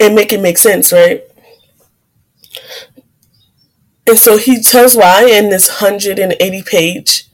And 0.00 0.14
make 0.14 0.32
it 0.32 0.40
make 0.40 0.58
sense, 0.58 0.92
right? 0.92 1.22
And 4.08 4.18
so 4.18 4.36
he 4.36 4.60
tells 4.60 4.96
why 4.96 5.26
in 5.26 5.50
this 5.50 5.80
180 5.80 6.62
page 6.62 7.28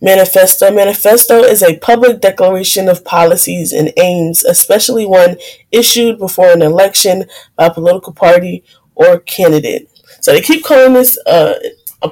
Manifesto. 0.00 0.70
Manifesto 0.70 1.42
is 1.42 1.62
a 1.62 1.78
public 1.78 2.20
declaration 2.20 2.88
of 2.88 3.04
policies 3.04 3.72
and 3.72 3.92
aims, 3.96 4.44
especially 4.44 5.06
one 5.06 5.36
issued 5.72 6.18
before 6.18 6.50
an 6.50 6.62
election 6.62 7.24
by 7.56 7.66
a 7.66 7.74
political 7.74 8.12
party 8.12 8.62
or 8.94 9.20
candidate. 9.20 9.88
So 10.20 10.32
they 10.32 10.42
keep 10.42 10.64
calling 10.64 10.92
this 10.92 11.18
uh, 11.26 11.54
a, 12.02 12.10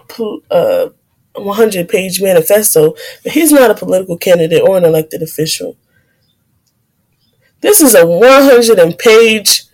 a 0.50 0.92
100 1.34 1.88
page 1.88 2.20
manifesto, 2.22 2.94
but 3.22 3.32
he's 3.32 3.52
not 3.52 3.70
a 3.70 3.74
political 3.74 4.16
candidate 4.16 4.62
or 4.62 4.76
an 4.76 4.84
elected 4.84 5.22
official. 5.22 5.76
This 7.60 7.80
is 7.80 7.94
a 7.94 8.06
100 8.06 8.98
page 8.98 9.64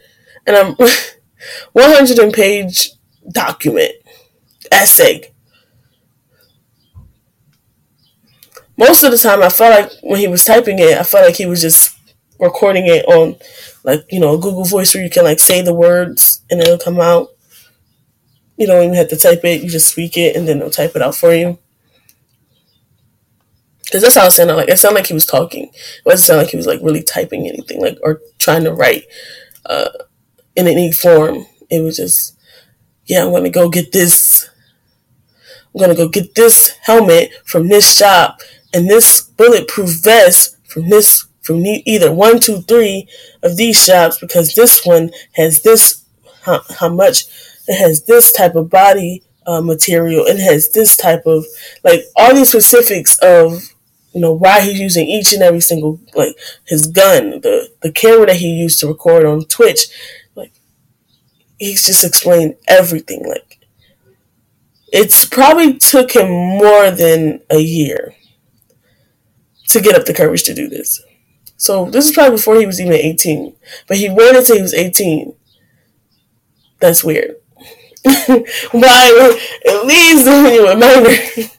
and 0.47 0.57
I'm 0.57 0.75
100 1.73 2.33
page 2.33 2.91
document 3.33 3.93
essay 4.71 5.31
most 8.81 9.03
of 9.03 9.13
the 9.13 9.19
time, 9.19 9.43
I 9.43 9.51
felt 9.51 9.79
like 9.79 9.93
when 10.03 10.19
he 10.19 10.27
was 10.27 10.43
typing 10.43 10.79
it, 10.79 10.97
I 10.97 11.03
felt 11.03 11.27
like 11.27 11.37
he 11.37 11.45
was 11.45 11.61
just 11.61 11.95
recording 12.39 12.87
it 12.87 13.05
on, 13.07 13.37
like 13.85 14.07
you 14.11 14.19
know, 14.19 14.39
Google 14.39 14.65
Voice, 14.65 14.95
where 14.95 15.05
you 15.05 15.11
can 15.11 15.25
like 15.25 15.39
say 15.39 15.61
the 15.61 15.75
words 15.75 16.41
and 16.51 16.61
it'll 16.61 16.79
come 16.79 16.99
out. 16.99 17.29
You 18.61 18.67
don't 18.67 18.83
even 18.83 18.95
have 18.95 19.09
to 19.09 19.17
type 19.17 19.43
it; 19.45 19.63
you 19.63 19.71
just 19.71 19.89
speak 19.89 20.19
it, 20.19 20.37
and 20.37 20.47
then 20.47 20.59
it'll 20.59 20.71
type 20.71 20.95
it 20.95 21.01
out 21.01 21.15
for 21.15 21.33
you. 21.35 21.59
Because 23.85 24.03
that's 24.03 24.17
how 24.17 24.27
it 24.27 24.33
sounded 24.33 24.55
like. 24.55 24.69
It 24.69 24.79
sounded 24.79 24.97
like 24.97 25.07
he 25.07 25.15
was 25.15 25.25
talking. 25.25 25.65
It 25.65 26.05
wasn't 26.05 26.27
sound 26.27 26.39
like 26.43 26.51
he 26.51 26.59
was 26.59 26.67
like 26.67 26.81
really 26.83 27.03
typing 27.03 27.49
anything, 27.49 27.81
like 27.81 27.97
or 28.03 28.21
trying 28.39 28.65
to 28.65 28.75
write 28.75 29.05
uh, 29.65 29.89
in 30.55 30.69
any 30.69 30.93
form. 30.93 31.47
It 31.71 31.81
was 31.81 31.97
just, 31.97 32.37
yeah, 33.07 33.25
I'm 33.25 33.33
gonna 33.33 33.49
go 33.49 33.71
get 33.71 33.93
this. 33.93 34.51
I'm 35.75 35.81
gonna 35.81 35.95
go 35.95 36.09
get 36.09 36.35
this 36.35 36.77
helmet 36.83 37.31
from 37.47 37.69
this 37.69 37.97
shop 37.97 38.43
and 38.75 38.91
this 38.91 39.23
bulletproof 39.23 40.03
vest 40.05 40.59
from 40.69 40.91
this 40.91 41.27
from 41.41 41.65
either 41.65 42.13
one, 42.13 42.41
two, 42.41 42.61
three 42.61 43.09
of 43.43 43.57
these 43.57 43.83
shops 43.83 44.19
because 44.21 44.55
this 44.55 44.85
one 44.85 45.11
has 45.33 45.63
this 45.63 46.05
how, 46.43 46.61
how 46.79 46.89
much 46.91 47.25
it 47.71 47.79
has 47.79 48.05
this 48.05 48.33
type 48.33 48.55
of 48.55 48.71
body 48.71 49.23
uh, 49.47 49.61
material 49.61 50.25
it 50.27 50.39
has 50.39 50.71
this 50.73 50.97
type 50.97 51.23
of 51.27 51.45
like 51.83 52.03
all 52.17 52.35
these 52.35 52.51
specifics 52.51 53.19
of 53.19 53.75
you 54.13 54.21
know 54.21 54.33
why 54.33 54.61
he's 54.61 54.79
using 54.79 55.07
each 55.07 55.33
and 55.33 55.43
every 55.43 55.61
single 55.61 56.01
like 56.15 56.37
his 56.67 56.87
gun 56.87 57.41
the 57.41 57.71
the 57.83 57.93
camera 57.93 58.27
that 58.27 58.37
he 58.37 58.49
used 58.49 58.79
to 58.81 58.87
record 58.87 59.25
on 59.25 59.45
twitch 59.45 59.89
like 60.35 60.53
he's 61.59 61.87
just 61.87 62.05
explained 62.05 62.57
everything 62.69 63.27
like 63.27 63.51
it's 64.93 65.25
probably 65.25 65.75
took 65.75 66.13
him 66.13 66.31
more 66.31 66.91
than 66.91 67.41
a 67.51 67.59
year 67.59 68.15
to 69.69 69.81
get 69.81 69.95
up 69.95 70.05
the 70.05 70.15
courage 70.15 70.43
to 70.45 70.55
do 70.55 70.69
this. 70.69 71.01
So 71.57 71.91
this 71.91 72.09
is 72.09 72.13
probably 72.13 72.37
before 72.37 72.57
he 72.57 72.67
was 72.67 72.81
even 72.81 72.95
18. 72.95 73.55
But 73.87 73.99
he 73.99 74.09
waited 74.09 74.37
until 74.37 74.57
he 74.57 74.63
was 74.63 74.75
18. 74.75 75.35
That's 76.81 77.05
weird. 77.05 77.37
Why 78.73 79.37
at 79.67 79.87
least 79.87 80.27
a 80.27 80.77
minor 80.77 81.51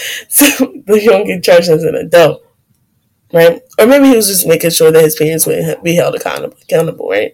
so 0.28 0.72
you 0.88 1.10
don't 1.10 1.26
get 1.26 1.42
charged 1.42 1.70
as 1.70 1.84
an 1.84 1.94
adult. 1.94 2.42
Right? 3.32 3.60
Or 3.78 3.86
maybe 3.86 4.08
he 4.08 4.16
was 4.16 4.28
just 4.28 4.46
making 4.46 4.70
sure 4.70 4.92
that 4.92 5.02
his 5.02 5.16
parents 5.16 5.46
would 5.46 5.82
be 5.82 5.96
held 5.96 6.14
accountable, 6.14 6.56
accountable, 6.62 7.08
right? 7.08 7.32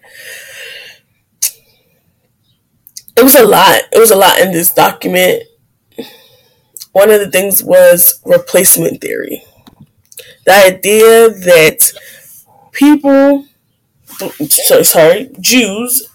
It 3.15 3.23
was 3.23 3.35
a 3.35 3.45
lot. 3.45 3.81
It 3.91 3.99
was 3.99 4.11
a 4.11 4.15
lot 4.15 4.39
in 4.39 4.51
this 4.51 4.73
document. 4.73 5.43
One 6.93 7.09
of 7.09 7.19
the 7.19 7.29
things 7.29 7.63
was 7.63 8.21
replacement 8.25 9.01
theory 9.01 9.43
the 10.45 10.51
idea 10.53 11.29
that 11.29 11.93
people, 12.71 13.45
sorry, 14.49 15.29
Jews, 15.39 16.07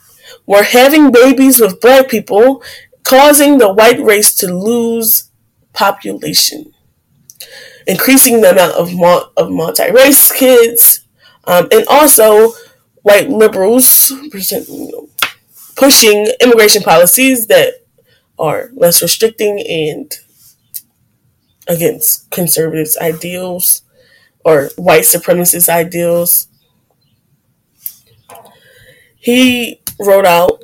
were 0.49 0.63
having 0.65 1.13
babies 1.13 1.61
with 1.61 1.81
black 1.81 2.09
people, 2.09 2.63
causing 3.05 3.59
the 3.59 3.71
white 3.71 4.01
race 4.01 4.35
to 4.35 4.53
lose 4.53 5.31
population, 5.75 6.73
increasing 7.87 8.41
the 8.41 8.51
amount 8.51 8.73
of, 8.73 8.91
of 9.37 9.51
multi 9.51 9.93
race 9.93 10.33
kids, 10.33 11.07
um, 11.45 11.69
and 11.71 11.87
also 11.87 12.53
white 13.03 13.29
liberals 13.29 14.11
pushing 15.77 16.27
immigration 16.41 16.83
policies 16.83 17.47
that 17.47 17.75
are 18.39 18.71
less 18.75 19.03
restricting 19.03 19.61
and 19.69 20.19
against 21.69 22.31
conservatives' 22.31 22.97
ideals 22.97 23.83
or 24.45 24.71
white 24.77 25.03
supremacist 25.03 25.69
ideals. 25.69 26.49
He 29.19 29.83
wrote 29.99 30.27
out 30.27 30.63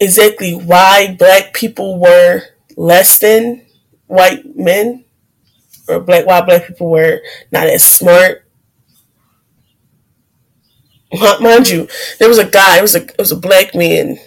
exactly 0.00 0.54
why 0.54 1.14
black 1.18 1.52
people 1.54 1.98
were 1.98 2.42
less 2.76 3.18
than 3.18 3.66
white 4.06 4.56
men 4.56 5.04
or 5.88 6.00
black 6.00 6.26
why 6.26 6.40
black 6.40 6.66
people 6.66 6.90
were 6.90 7.20
not 7.50 7.66
as 7.66 7.84
smart. 7.84 8.44
Mind 11.40 11.68
you, 11.68 11.88
there 12.18 12.28
was 12.28 12.38
a 12.38 12.44
guy, 12.44 12.78
it 12.78 12.82
was 12.82 12.94
a 12.94 13.02
it 13.02 13.18
was 13.18 13.32
a 13.32 13.36
black 13.36 13.74
man 13.74 14.18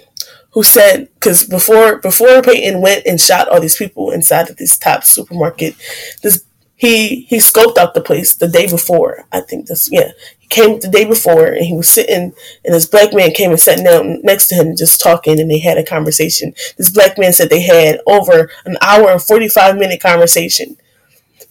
who 0.52 0.64
said 0.64 1.10
because 1.14 1.44
before 1.44 1.98
before 2.00 2.42
Peyton 2.42 2.82
went 2.82 3.06
and 3.06 3.22
shot 3.22 3.48
all 3.48 3.62
these 3.62 3.78
people 3.78 4.12
inside 4.12 4.50
of 4.50 4.58
this 4.58 4.78
top 4.78 5.04
supermarket, 5.04 5.76
this 6.24 6.46
he 6.82 7.28
he 7.30 7.38
scoped 7.38 7.78
out 7.78 7.94
the 7.94 8.02
place 8.02 8.34
the 8.34 8.48
day 8.48 8.68
before. 8.68 9.26
I 9.32 9.42
think 9.42 9.68
this 9.68 9.88
yeah. 9.92 10.14
He 10.40 10.48
came 10.48 10.80
the 10.80 10.90
day 10.90 11.06
before 11.06 11.46
and 11.46 11.64
he 11.64 11.76
was 11.76 11.88
sitting 11.88 12.34
and 12.66 12.74
this 12.74 12.88
black 12.88 13.14
man 13.14 13.34
came 13.34 13.52
and 13.52 13.60
sat 13.60 13.86
down 13.86 14.20
next 14.24 14.48
to 14.48 14.56
him 14.56 14.76
just 14.76 15.00
talking 15.00 15.40
and 15.40 15.52
they 15.52 15.60
had 15.60 15.78
a 15.78 15.86
conversation. 15.86 16.56
This 16.80 16.90
black 16.90 17.20
man 17.20 17.34
said 17.34 17.52
they 17.52 17.62
had 17.62 18.00
over 18.08 18.50
an 18.66 18.78
hour 18.82 19.12
and 19.12 19.22
forty 19.22 19.48
five 19.48 19.78
minute 19.78 20.02
conversation 20.02 20.76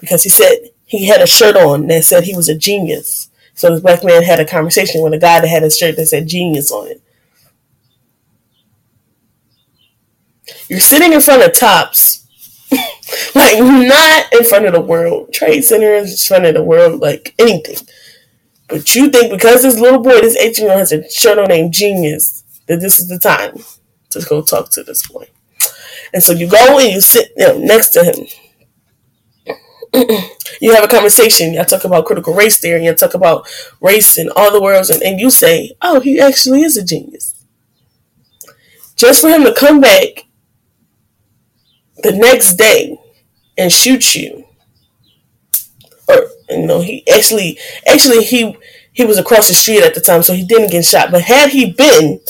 because 0.00 0.24
he 0.24 0.30
said 0.30 0.70
he 0.84 1.06
had 1.06 1.20
a 1.20 1.28
shirt 1.28 1.54
on 1.54 1.86
that 1.86 2.02
said 2.02 2.24
he 2.24 2.34
was 2.34 2.48
a 2.48 2.58
genius. 2.58 3.30
So 3.54 3.70
this 3.70 3.82
black 3.82 4.02
man 4.02 4.24
had 4.24 4.40
a 4.40 4.44
conversation 4.44 5.00
with 5.00 5.12
a 5.12 5.18
guy 5.18 5.38
that 5.38 5.46
had 5.46 5.62
a 5.62 5.70
shirt 5.70 5.94
that 5.94 6.06
said 6.06 6.26
genius 6.26 6.72
on 6.72 6.88
it. 6.88 7.00
You're 10.68 10.80
sitting 10.80 11.12
in 11.12 11.20
front 11.20 11.44
of 11.44 11.56
tops 11.56 12.26
like 13.35 13.59
not 13.59 14.33
in 14.33 14.44
front 14.44 14.66
of 14.66 14.72
the 14.72 14.80
world. 14.80 15.33
Trade 15.33 15.62
Center 15.62 15.94
in 15.94 16.06
front 16.16 16.46
of 16.46 16.54
the 16.54 16.62
world, 16.62 17.00
like 17.00 17.35
anything. 17.38 17.76
But 18.68 18.94
you 18.94 19.11
think 19.11 19.33
because 19.33 19.62
this 19.62 19.78
little 19.80 20.02
boy, 20.02 20.20
this 20.20 20.37
18 20.37 20.64
year 20.64 20.72
old 20.72 20.78
has 20.80 20.92
a 20.92 21.40
on 21.40 21.48
named 21.48 21.72
Genius, 21.74 22.44
that 22.66 22.80
this 22.80 22.98
is 23.00 23.09
the 23.09 23.18
time 23.18 23.59
to 24.11 24.20
go 24.20 24.42
talk 24.42 24.70
to 24.70 24.85
this 24.85 25.06
boy. 25.06 25.28
And 26.12 26.22
so 26.22 26.33
you 26.33 26.48
go 26.48 26.78
and 26.78 26.92
you 26.92 27.00
sit 27.00 27.33
you 27.37 27.46
know, 27.48 27.59
next 27.59 27.90
to 27.90 28.04
him. 28.04 28.26
you 30.61 30.72
have 30.74 30.85
a 30.85 30.88
conversation. 30.88 31.52
Y'all 31.52 31.64
talk 31.64 31.85
about 31.85 32.04
critical 32.04 32.33
race 32.33 32.61
theory. 32.61 32.85
You 32.85 32.94
talk 32.94 33.14
about 33.14 33.48
race 33.80 34.16
and 34.18 34.30
all 34.37 34.52
the 34.52 34.62
worlds, 34.62 34.88
and, 34.88 35.02
and 35.02 35.18
you 35.18 35.30
say, 35.30 35.72
"Oh, 35.83 35.98
he 35.98 36.20
actually 36.20 36.62
is 36.62 36.76
a 36.76 36.85
genius." 36.85 37.35
Just 38.94 39.20
for 39.22 39.28
him 39.28 39.42
to 39.44 39.52
come 39.54 39.80
back 39.80 40.26
the 42.02 42.12
next 42.12 42.54
day 42.54 42.99
and 43.61 43.70
shoot 43.70 44.14
you. 44.14 44.46
Or 46.09 46.27
you 46.49 46.66
know, 46.66 46.81
he 46.81 47.07
actually 47.12 47.59
actually 47.87 48.25
he 48.25 48.57
he 48.92 49.05
was 49.05 49.18
across 49.18 49.49
the 49.49 49.55
street 49.55 49.85
at 49.85 49.94
the 49.94 50.01
time, 50.01 50.23
so 50.23 50.33
he 50.33 50.44
didn't 50.44 50.70
get 50.70 50.85
shot. 50.85 51.11
But 51.11 51.23
had 51.23 51.51
he 51.51 51.73
been 51.73 52.20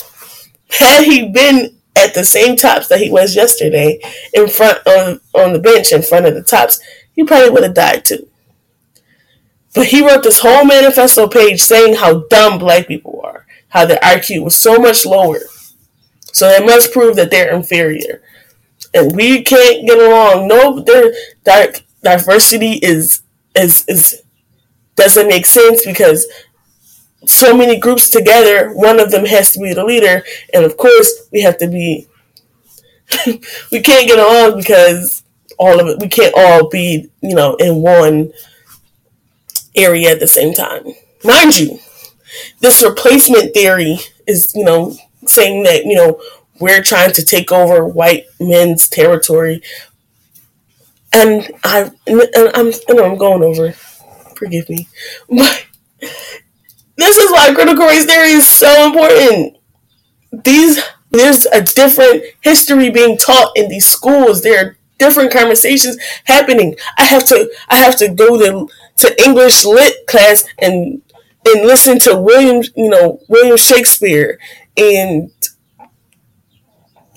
had 0.71 1.05
he 1.05 1.29
been 1.29 1.77
at 1.97 2.15
the 2.15 2.25
same 2.25 2.57
tops 2.57 2.89
that 2.89 3.01
he 3.01 3.11
was 3.11 3.37
yesterday 3.37 4.01
in 4.35 4.49
front 4.49 4.85
on 4.87 5.21
on 5.35 5.53
the 5.53 5.61
bench 5.61 5.93
in 5.93 6.03
front 6.03 6.27
of 6.27 6.35
the 6.35 6.43
tops, 6.43 6.81
he 7.13 7.25
probably 7.25 7.51
would 7.51 7.63
have 7.63 7.75
died 7.75 8.05
too. 8.05 8.29
But 9.73 9.87
he 9.87 10.05
wrote 10.05 10.25
this 10.25 10.41
whole 10.41 10.65
manifesto 10.65 11.29
page 11.29 11.63
saying 11.63 11.95
how 11.95 12.25
dumb 12.29 12.59
black 12.59 12.89
people 12.89 13.21
are, 13.23 13.47
how 13.69 13.87
their 13.87 13.99
IQ 13.99 14.43
was 14.43 14.57
so 14.57 14.79
much 14.79 15.07
lower. 15.07 15.39
So 16.33 16.49
that 16.49 16.67
must 16.67 16.93
prove 16.93 17.15
that 17.17 17.31
they're 17.31 17.55
inferior 17.55 18.21
and 18.95 19.15
we 19.15 19.43
can't 19.43 19.87
get 19.87 19.99
along. 19.99 20.49
No, 20.49 20.81
there 20.81 21.13
diversity 22.03 22.73
is 22.83 23.23
is 23.55 23.85
is 23.89 24.23
doesn't 24.97 25.29
make 25.29 25.47
sense 25.47 25.85
because 25.85 26.27
so 27.27 27.57
many 27.57 27.79
groups 27.79 28.11
together, 28.11 28.73
one 28.73 28.99
of 28.99 29.11
them 29.11 29.27
has 29.27 29.53
to 29.53 29.61
be 29.61 29.75
the 29.75 29.85
leader, 29.85 30.23
and 30.55 30.65
of 30.65 30.77
course 30.77 31.29
we 31.33 31.43
have 31.43 31.59
to 31.59 31.69
be. 31.69 32.07
we 33.27 33.81
can't 33.81 34.07
get 34.07 34.19
along 34.19 34.57
because 34.57 35.23
all 35.59 35.81
of 35.81 35.87
it. 35.89 35.99
We 36.01 36.09
can't 36.09 36.35
all 36.37 36.69
be 36.69 37.11
you 37.21 37.35
know 37.35 37.55
in 37.57 37.77
one 37.83 38.33
area 39.75 40.13
at 40.13 40.21
the 40.21 40.27
same 40.27 40.55
time. 40.55 40.85
Mind 41.25 41.59
you, 41.59 41.79
this 42.61 42.83
replacement 42.83 43.53
theory 43.55 43.99
is 44.27 44.55
you 44.55 44.65
know 44.65 44.97
saying 45.27 45.65
that 45.65 45.85
you 45.85 45.97
know 45.97 46.21
we're 46.61 46.83
trying 46.83 47.13
to 47.13 47.25
take 47.25 47.51
over 47.51 47.87
white 47.87 48.27
men's 48.39 48.89
territory. 48.89 49.63
And 51.13 51.51
I, 51.65 51.91
and 52.07 52.23
I'm, 52.55 52.71
know 52.91 53.05
I'm 53.05 53.19
going 53.19 53.43
over. 53.43 53.73
Forgive 54.37 54.69
me, 54.69 54.89
but 55.29 55.67
this 56.97 57.17
is 57.17 57.31
why 57.33 57.53
critical 57.53 57.87
race 57.87 58.05
theory 58.05 58.31
is 58.31 58.49
so 58.49 58.87
important. 58.87 59.57
These 60.45 60.81
there's 61.11 61.47
a 61.47 61.63
different 61.63 62.23
history 62.41 62.91
being 62.91 63.19
taught 63.19 63.53
in 63.57 63.69
these 63.69 63.87
schools. 63.87 64.43
There 64.43 64.65
are 64.65 64.77
different 64.99 65.33
conversations 65.33 65.97
happening. 66.25 66.77
I 66.97 67.05
have 67.05 67.25
to 67.27 67.51
I 67.69 67.79
have 67.79 67.97
to 67.97 68.09
go 68.09 68.39
to 68.39 68.73
to 68.99 69.25
English 69.25 69.65
lit 69.65 70.07
class 70.07 70.45
and 70.59 71.03
and 71.47 71.67
listen 71.67 71.99
to 72.01 72.17
William 72.17 72.63
you 72.77 72.89
know 72.89 73.21
William 73.29 73.57
Shakespeare 73.57 74.39
and 74.77 75.33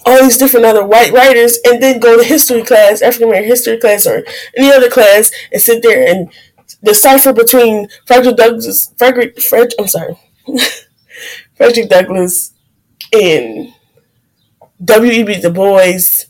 all 0.05 0.21
these 0.23 0.37
different 0.37 0.65
other 0.65 0.85
white 0.85 1.11
writers 1.11 1.57
and 1.65 1.81
then 1.81 1.99
go 1.99 2.17
to 2.17 2.23
history 2.23 2.63
class, 2.63 3.01
African 3.01 3.29
American 3.29 3.49
history 3.49 3.77
class, 3.79 4.05
or 4.05 4.23
any 4.57 4.71
other 4.71 4.89
class, 4.89 5.31
and 5.51 5.61
sit 5.61 5.83
there 5.83 6.07
and 6.07 6.29
decipher 6.83 7.33
between 7.33 7.87
Frederick 8.05 8.37
Douglass, 8.37 8.93
Frederick, 8.97 9.39
Fred, 9.41 9.73
I'm 9.79 9.87
sorry, 9.87 10.17
Frederick 11.55 11.89
Douglass 11.89 12.51
and 13.13 13.73
W.E.B. 14.83 15.41
Du 15.41 15.49
Bois. 15.49 16.25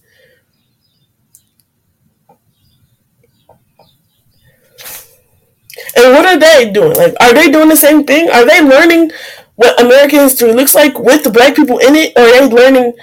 And 5.95 6.13
what 6.13 6.25
are 6.25 6.37
they 6.39 6.71
doing? 6.71 6.95
Like, 6.95 7.15
are 7.19 7.33
they 7.33 7.51
doing 7.51 7.69
the 7.69 7.75
same 7.75 8.03
thing? 8.03 8.29
Are 8.29 8.45
they 8.45 8.61
learning 8.61 9.11
what 9.55 9.79
American 9.81 10.19
history 10.19 10.53
looks 10.53 10.75
like 10.75 10.97
with 10.99 11.23
the 11.23 11.29
black 11.29 11.55
people 11.55 11.77
in 11.79 11.95
it? 11.95 12.13
Or 12.15 12.21
are 12.23 12.47
they 12.47 12.55
learning 12.55 12.93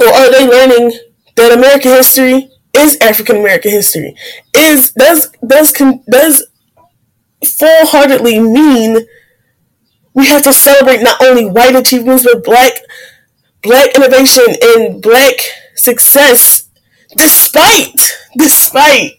or 0.00 0.06
are 0.08 0.30
they 0.30 0.46
learning 0.48 0.98
that 1.36 1.52
American 1.52 1.92
history 1.92 2.50
is 2.76 2.98
African 3.00 3.36
American 3.36 3.70
history? 3.70 4.16
Is 4.56 4.92
does 4.92 5.30
does 5.46 5.72
does 6.10 6.46
full 7.44 7.86
heartedly 7.86 8.40
mean 8.40 9.06
we 10.14 10.26
have 10.26 10.42
to 10.42 10.52
celebrate 10.52 11.02
not 11.02 11.20
only 11.22 11.46
white 11.46 11.74
achievements 11.76 12.24
but 12.24 12.44
black 12.44 12.72
black 13.62 13.94
innovation 13.96 14.44
and 14.62 15.02
black 15.02 15.34
success 15.76 16.68
despite 17.16 18.18
despite 18.38 19.12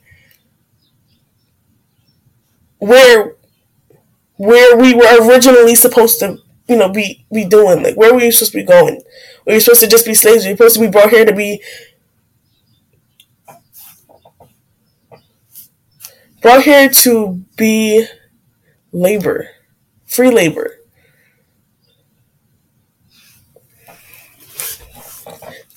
where 2.79 3.35
where 4.37 4.77
we 4.77 4.93
were 4.93 5.27
originally 5.27 5.75
supposed 5.75 6.19
to 6.19 6.37
you 6.67 6.75
know 6.75 6.89
be 6.89 7.25
be 7.33 7.45
doing 7.45 7.83
like 7.83 7.95
where 7.95 8.13
were 8.13 8.19
we 8.19 8.31
supposed 8.31 8.51
to 8.51 8.57
be 8.57 8.63
going 8.63 9.01
were 9.53 9.59
supposed 9.59 9.81
to 9.81 9.87
just 9.87 10.05
be 10.05 10.13
slaves. 10.13 10.45
We 10.45 10.51
were 10.51 10.57
supposed 10.57 10.75
to 10.75 10.81
be 10.81 10.87
brought 10.87 11.09
here 11.11 11.25
to 11.25 11.33
be 11.33 11.61
brought 16.41 16.63
here 16.63 16.89
to 16.89 17.43
be 17.57 18.05
labor, 18.91 19.49
free 20.05 20.31
labor. 20.31 20.71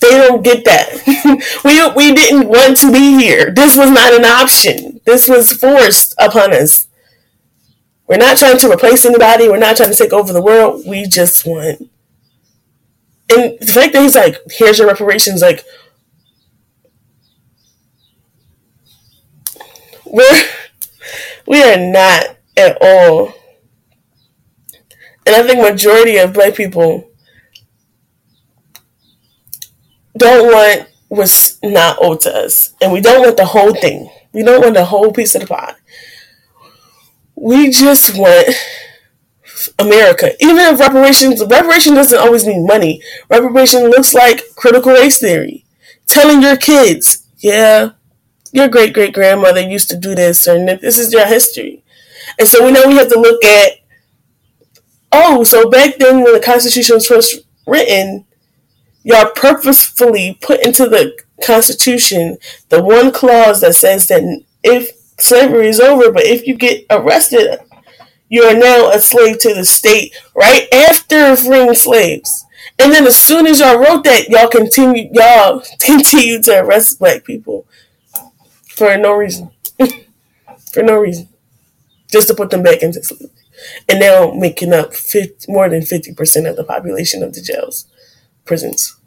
They 0.00 0.10
don't 0.10 0.44
get 0.44 0.64
that. 0.64 1.02
we 1.64 1.86
we 1.96 2.14
didn't 2.14 2.48
want 2.48 2.76
to 2.78 2.92
be 2.92 3.18
here. 3.18 3.50
This 3.50 3.76
was 3.76 3.90
not 3.90 4.14
an 4.14 4.24
option. 4.24 5.00
This 5.04 5.28
was 5.28 5.52
forced 5.52 6.14
upon 6.18 6.54
us. 6.54 6.86
We're 8.06 8.16
not 8.16 8.38
trying 8.38 8.58
to 8.58 8.70
replace 8.70 9.04
anybody. 9.04 9.48
We're 9.48 9.58
not 9.58 9.76
trying 9.76 9.90
to 9.90 9.96
take 9.96 10.12
over 10.12 10.32
the 10.32 10.42
world. 10.42 10.84
We 10.86 11.06
just 11.06 11.44
want 11.46 11.90
and 13.30 13.58
the 13.60 13.72
fact 13.72 13.92
that 13.92 14.02
he's 14.02 14.14
like, 14.14 14.36
here's 14.50 14.78
your 14.78 14.88
reparations, 14.88 15.42
like, 15.42 15.64
we're 20.06 20.42
we 21.46 21.62
are 21.62 21.76
not 21.78 22.36
at 22.56 22.78
all. 22.80 23.34
And 25.26 25.36
I 25.36 25.42
think 25.42 25.60
majority 25.60 26.16
of 26.16 26.32
black 26.32 26.54
people 26.54 27.10
don't 30.16 30.52
want 30.52 30.88
what's 31.08 31.62
not 31.62 31.98
owed 32.00 32.20
to 32.22 32.34
us. 32.34 32.74
And 32.80 32.92
we 32.92 33.00
don't 33.00 33.22
want 33.22 33.36
the 33.36 33.44
whole 33.46 33.74
thing. 33.74 34.10
We 34.32 34.42
don't 34.42 34.62
want 34.62 34.74
the 34.74 34.84
whole 34.84 35.12
piece 35.12 35.34
of 35.34 35.42
the 35.42 35.46
pie. 35.46 35.74
We 37.34 37.70
just 37.70 38.16
want 38.16 38.48
America. 39.78 40.32
Even 40.40 40.58
if 40.58 40.80
reparations, 40.80 41.42
reparation 41.44 41.94
doesn't 41.94 42.18
always 42.18 42.46
mean 42.46 42.66
money. 42.66 43.02
Reparation 43.28 43.84
looks 43.90 44.14
like 44.14 44.42
critical 44.56 44.92
race 44.92 45.18
theory. 45.18 45.64
Telling 46.06 46.42
your 46.42 46.56
kids, 46.56 47.26
yeah, 47.38 47.90
your 48.52 48.68
great 48.68 48.94
great 48.94 49.12
grandmother 49.14 49.60
used 49.60 49.90
to 49.90 49.96
do 49.96 50.14
this, 50.14 50.46
and 50.46 50.68
this 50.80 50.98
is 50.98 51.12
your 51.12 51.26
history. 51.26 51.82
And 52.38 52.48
so 52.48 52.64
we 52.64 52.72
know 52.72 52.86
we 52.86 52.96
have 52.96 53.10
to 53.10 53.20
look 53.20 53.44
at, 53.44 53.72
oh, 55.12 55.44
so 55.44 55.68
back 55.70 55.96
then 55.98 56.22
when 56.22 56.32
the 56.32 56.40
Constitution 56.40 56.96
was 56.96 57.06
first 57.06 57.40
written, 57.66 58.26
y'all 59.02 59.30
purposefully 59.34 60.38
put 60.40 60.64
into 60.64 60.88
the 60.88 61.18
Constitution 61.44 62.36
the 62.68 62.82
one 62.82 63.12
clause 63.12 63.60
that 63.60 63.74
says 63.74 64.06
that 64.08 64.22
if 64.62 64.90
slavery 65.18 65.68
is 65.68 65.80
over, 65.80 66.10
but 66.12 66.24
if 66.24 66.46
you 66.46 66.56
get 66.56 66.84
arrested, 66.90 67.58
you 68.28 68.42
are 68.42 68.54
now 68.54 68.90
a 68.90 68.98
slave 68.98 69.38
to 69.40 69.54
the 69.54 69.64
state 69.64 70.14
right 70.34 70.72
after 70.72 71.36
freeing 71.36 71.74
slaves. 71.74 72.44
And 72.78 72.92
then 72.92 73.06
as 73.06 73.18
soon 73.18 73.46
as 73.46 73.60
y'all 73.60 73.78
wrote 73.78 74.04
that, 74.04 74.28
y'all 74.28 74.48
continue 74.48 75.08
y'all 75.12 75.62
continue 75.80 76.42
to 76.42 76.60
arrest 76.60 76.98
black 76.98 77.24
people 77.24 77.66
for 78.68 78.96
no 78.96 79.14
reason. 79.14 79.50
for 80.72 80.82
no 80.82 80.98
reason. 80.98 81.28
Just 82.10 82.28
to 82.28 82.34
put 82.34 82.50
them 82.50 82.62
back 82.62 82.82
into 82.82 83.02
slavery. 83.02 83.30
And 83.88 84.00
now 84.00 84.30
making 84.32 84.72
up 84.72 84.94
50, 84.94 85.50
more 85.50 85.68
than 85.68 85.80
50% 85.80 86.48
of 86.48 86.56
the 86.56 86.64
population 86.64 87.22
of 87.22 87.34
the 87.34 87.40
jails, 87.40 87.86
prisons. 88.44 88.97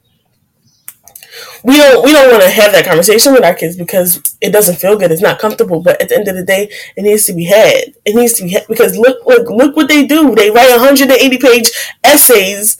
We 1.63 1.77
don't 1.77 2.03
we 2.03 2.11
don't 2.11 2.32
want 2.32 2.43
to 2.43 2.49
have 2.49 2.71
that 2.73 2.86
conversation 2.86 3.34
with 3.34 3.43
our 3.43 3.53
kids 3.53 3.77
because 3.77 4.38
it 4.41 4.51
doesn't 4.51 4.77
feel 4.77 4.97
good. 4.97 5.11
It's 5.11 5.21
not 5.21 5.39
comfortable. 5.39 5.82
But 5.82 6.01
at 6.01 6.09
the 6.09 6.17
end 6.17 6.27
of 6.27 6.36
the 6.36 6.43
day, 6.43 6.71
it 6.95 7.03
needs 7.03 7.25
to 7.25 7.34
be 7.34 7.45
had. 7.45 7.93
It 8.05 8.15
needs 8.15 8.34
to 8.34 8.43
be 8.43 8.51
had 8.51 8.67
because 8.67 8.97
look 8.97 9.25
look 9.25 9.49
look 9.49 9.75
what 9.75 9.88
they 9.88 10.05
do. 10.05 10.36
They 10.36 10.51
write 10.51 10.69
180 10.71 11.38
page 11.38 11.69
essays 12.03 12.77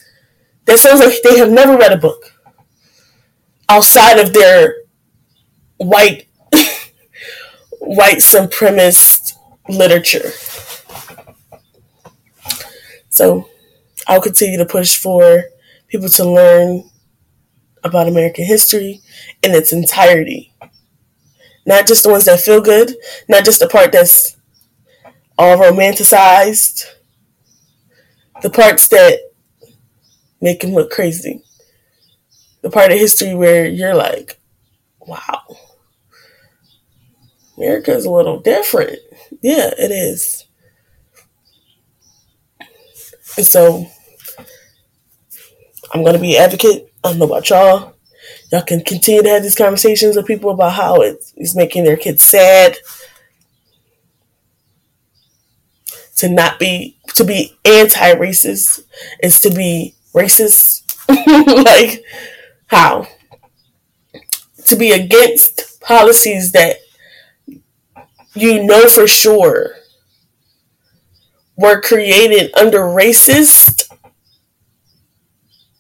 that 0.66 0.80
sounds 0.80 1.00
like 1.00 1.22
they 1.24 1.38
have 1.38 1.52
never 1.52 1.78
read 1.78 1.94
a 1.94 1.98
book 1.98 2.34
outside 3.70 4.20
of 4.20 4.34
their 4.34 4.76
white 5.78 6.28
white 7.80 8.18
supremacist 8.18 9.34
literature. 9.70 10.32
So 13.10 13.50
I'll 14.08 14.22
continue 14.22 14.58
to 14.58 14.66
push 14.66 14.98
for 14.98 15.46
people 15.90 16.10
to 16.10 16.30
learn 16.30 16.91
about 17.84 18.08
American 18.08 18.46
history 18.46 19.02
in 19.44 19.52
its 19.52 19.74
entirety. 19.74 20.54
Not 21.66 21.88
just 21.88 22.04
the 22.04 22.10
ones 22.10 22.26
that 22.26 22.40
feel 22.40 22.62
good, 22.62 22.96
not 23.30 23.46
just 23.46 23.60
the 23.60 23.68
part 23.68 23.92
that's 23.92 24.38
all 25.38 25.58
romanticized, 25.58 26.86
the 28.42 28.50
parts 28.50 28.88
that 28.90 29.20
make 30.42 30.64
him 30.64 30.72
look 30.74 30.92
crazy. 30.92 31.44
The 32.62 32.70
part 32.70 32.92
of 32.92 32.98
history 32.98 33.34
where 33.34 33.66
you're 33.66 33.96
like, 33.96 34.40
wow, 35.00 35.42
America's 37.58 38.06
a 38.06 38.12
little 38.12 38.40
different. 38.40 39.00
Yeah, 39.42 39.72
it 39.78 39.92
is. 39.92 40.46
And 43.38 43.46
so 43.46 43.88
I'm 45.94 46.04
going 46.04 46.16
to 46.16 46.20
be 46.22 46.36
an 46.38 46.44
advocate. 46.44 46.91
I 47.04 47.10
don't 47.10 47.20
know 47.20 47.26
about 47.26 47.50
y'all. 47.50 47.96
Y'all 48.52 48.62
can 48.62 48.82
continue 48.82 49.24
to 49.24 49.30
have 49.30 49.44
these 49.44 49.56
conversations 49.56 50.16
with 50.16 50.28
people 50.28 50.52
about 50.52 50.74
how 50.74 51.02
it's 51.02 51.56
making 51.56 51.84
their 51.84 51.98
kids 51.98 52.24
sad. 52.24 52.78
To 56.18 56.30
not 56.30 56.60
be, 56.60 57.00
to 57.16 57.24
be 57.24 57.58
anti 57.66 58.14
racist 58.14 58.84
is 59.24 59.42
to 59.42 59.50
be 59.50 59.96
racist. 60.14 60.84
like, 61.66 62.04
how? 62.68 63.08
To 64.66 64.76
be 64.76 64.92
against 64.92 65.82
policies 65.82 66.52
that 66.52 66.78
you 68.36 68.64
know 68.64 68.88
for 68.88 69.08
sure 69.08 69.72
were 71.58 71.82
created 71.82 72.54
under 72.56 72.80
racist 72.80 73.90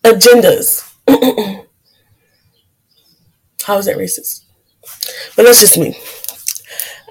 agendas. 0.03 0.90
How 3.63 3.77
is 3.77 3.85
that 3.85 3.97
racist? 3.97 4.43
But 5.35 5.45
that's 5.45 5.59
just 5.61 5.77
me. 5.77 5.97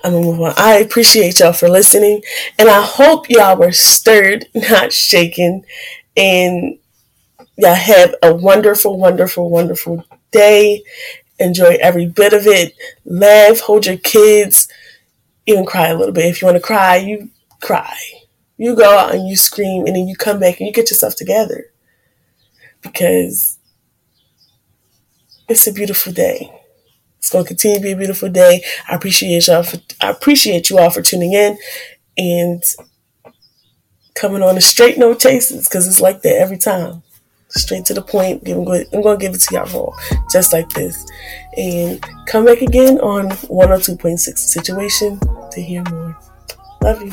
I'm 0.02 0.12
gonna 0.12 0.24
move 0.24 0.40
on. 0.40 0.54
I 0.56 0.78
appreciate 0.78 1.40
y'all 1.40 1.52
for 1.52 1.68
listening, 1.68 2.22
and 2.58 2.68
I 2.68 2.82
hope 2.82 3.28
y'all 3.28 3.56
were 3.56 3.72
stirred, 3.72 4.46
not 4.54 4.92
shaken, 4.92 5.64
and 6.16 6.78
y'all 7.56 7.74
have 7.74 8.14
a 8.22 8.34
wonderful, 8.34 8.98
wonderful, 8.98 9.50
wonderful 9.50 10.04
day. 10.30 10.82
Enjoy 11.38 11.78
every 11.80 12.06
bit 12.06 12.32
of 12.32 12.46
it. 12.46 12.74
Laugh, 13.04 13.60
hold 13.60 13.86
your 13.86 13.98
kids, 13.98 14.68
even 15.46 15.66
cry 15.66 15.88
a 15.88 15.96
little 15.96 16.14
bit. 16.14 16.26
If 16.26 16.42
you 16.42 16.46
want 16.46 16.56
to 16.56 16.62
cry, 16.62 16.96
you 16.96 17.30
cry. 17.60 17.96
You 18.58 18.76
go 18.76 18.98
out 18.98 19.14
and 19.14 19.28
you 19.28 19.36
scream, 19.36 19.86
and 19.86 19.96
then 19.96 20.08
you 20.08 20.16
come 20.16 20.40
back 20.40 20.60
and 20.60 20.66
you 20.68 20.72
get 20.72 20.90
yourself 20.90 21.16
together 21.16 21.66
because 22.82 23.58
it's 25.50 25.66
a 25.66 25.72
beautiful 25.72 26.12
day. 26.12 26.50
It's 27.18 27.30
going 27.30 27.44
to 27.44 27.48
continue 27.48 27.78
to 27.78 27.82
be 27.82 27.92
a 27.92 27.96
beautiful 27.96 28.30
day. 28.30 28.62
I 28.88 28.94
appreciate 28.94 29.46
y'all. 29.48 29.62
For, 29.62 29.78
I 30.00 30.10
appreciate 30.10 30.70
you 30.70 30.78
all 30.78 30.90
for 30.90 31.02
tuning 31.02 31.34
in 31.34 31.58
and 32.16 32.62
coming 34.14 34.42
on 34.42 34.56
a 34.56 34.60
Str8ght 34.60 34.96
No 34.96 35.14
Chazer 35.14 35.62
because 35.64 35.86
it's 35.86 36.00
like 36.00 36.22
that 36.22 36.36
every 36.36 36.56
time. 36.56 37.02
Straight 37.48 37.84
to 37.86 37.94
the 37.94 38.02
point. 38.02 38.46
I'm 38.46 38.64
going 38.64 38.86
to 38.86 39.16
give 39.18 39.34
it 39.34 39.40
to 39.40 39.54
y'all 39.54 39.66
raw, 39.88 39.96
just 40.30 40.52
like 40.52 40.68
this. 40.70 41.04
And 41.56 42.00
come 42.26 42.44
back 42.44 42.62
again 42.62 43.00
on 43.00 43.28
102.6 43.30 44.18
Situation 44.18 45.18
to 45.50 45.60
hear 45.60 45.82
more. 45.90 46.16
Love 46.82 47.02
you. 47.02 47.12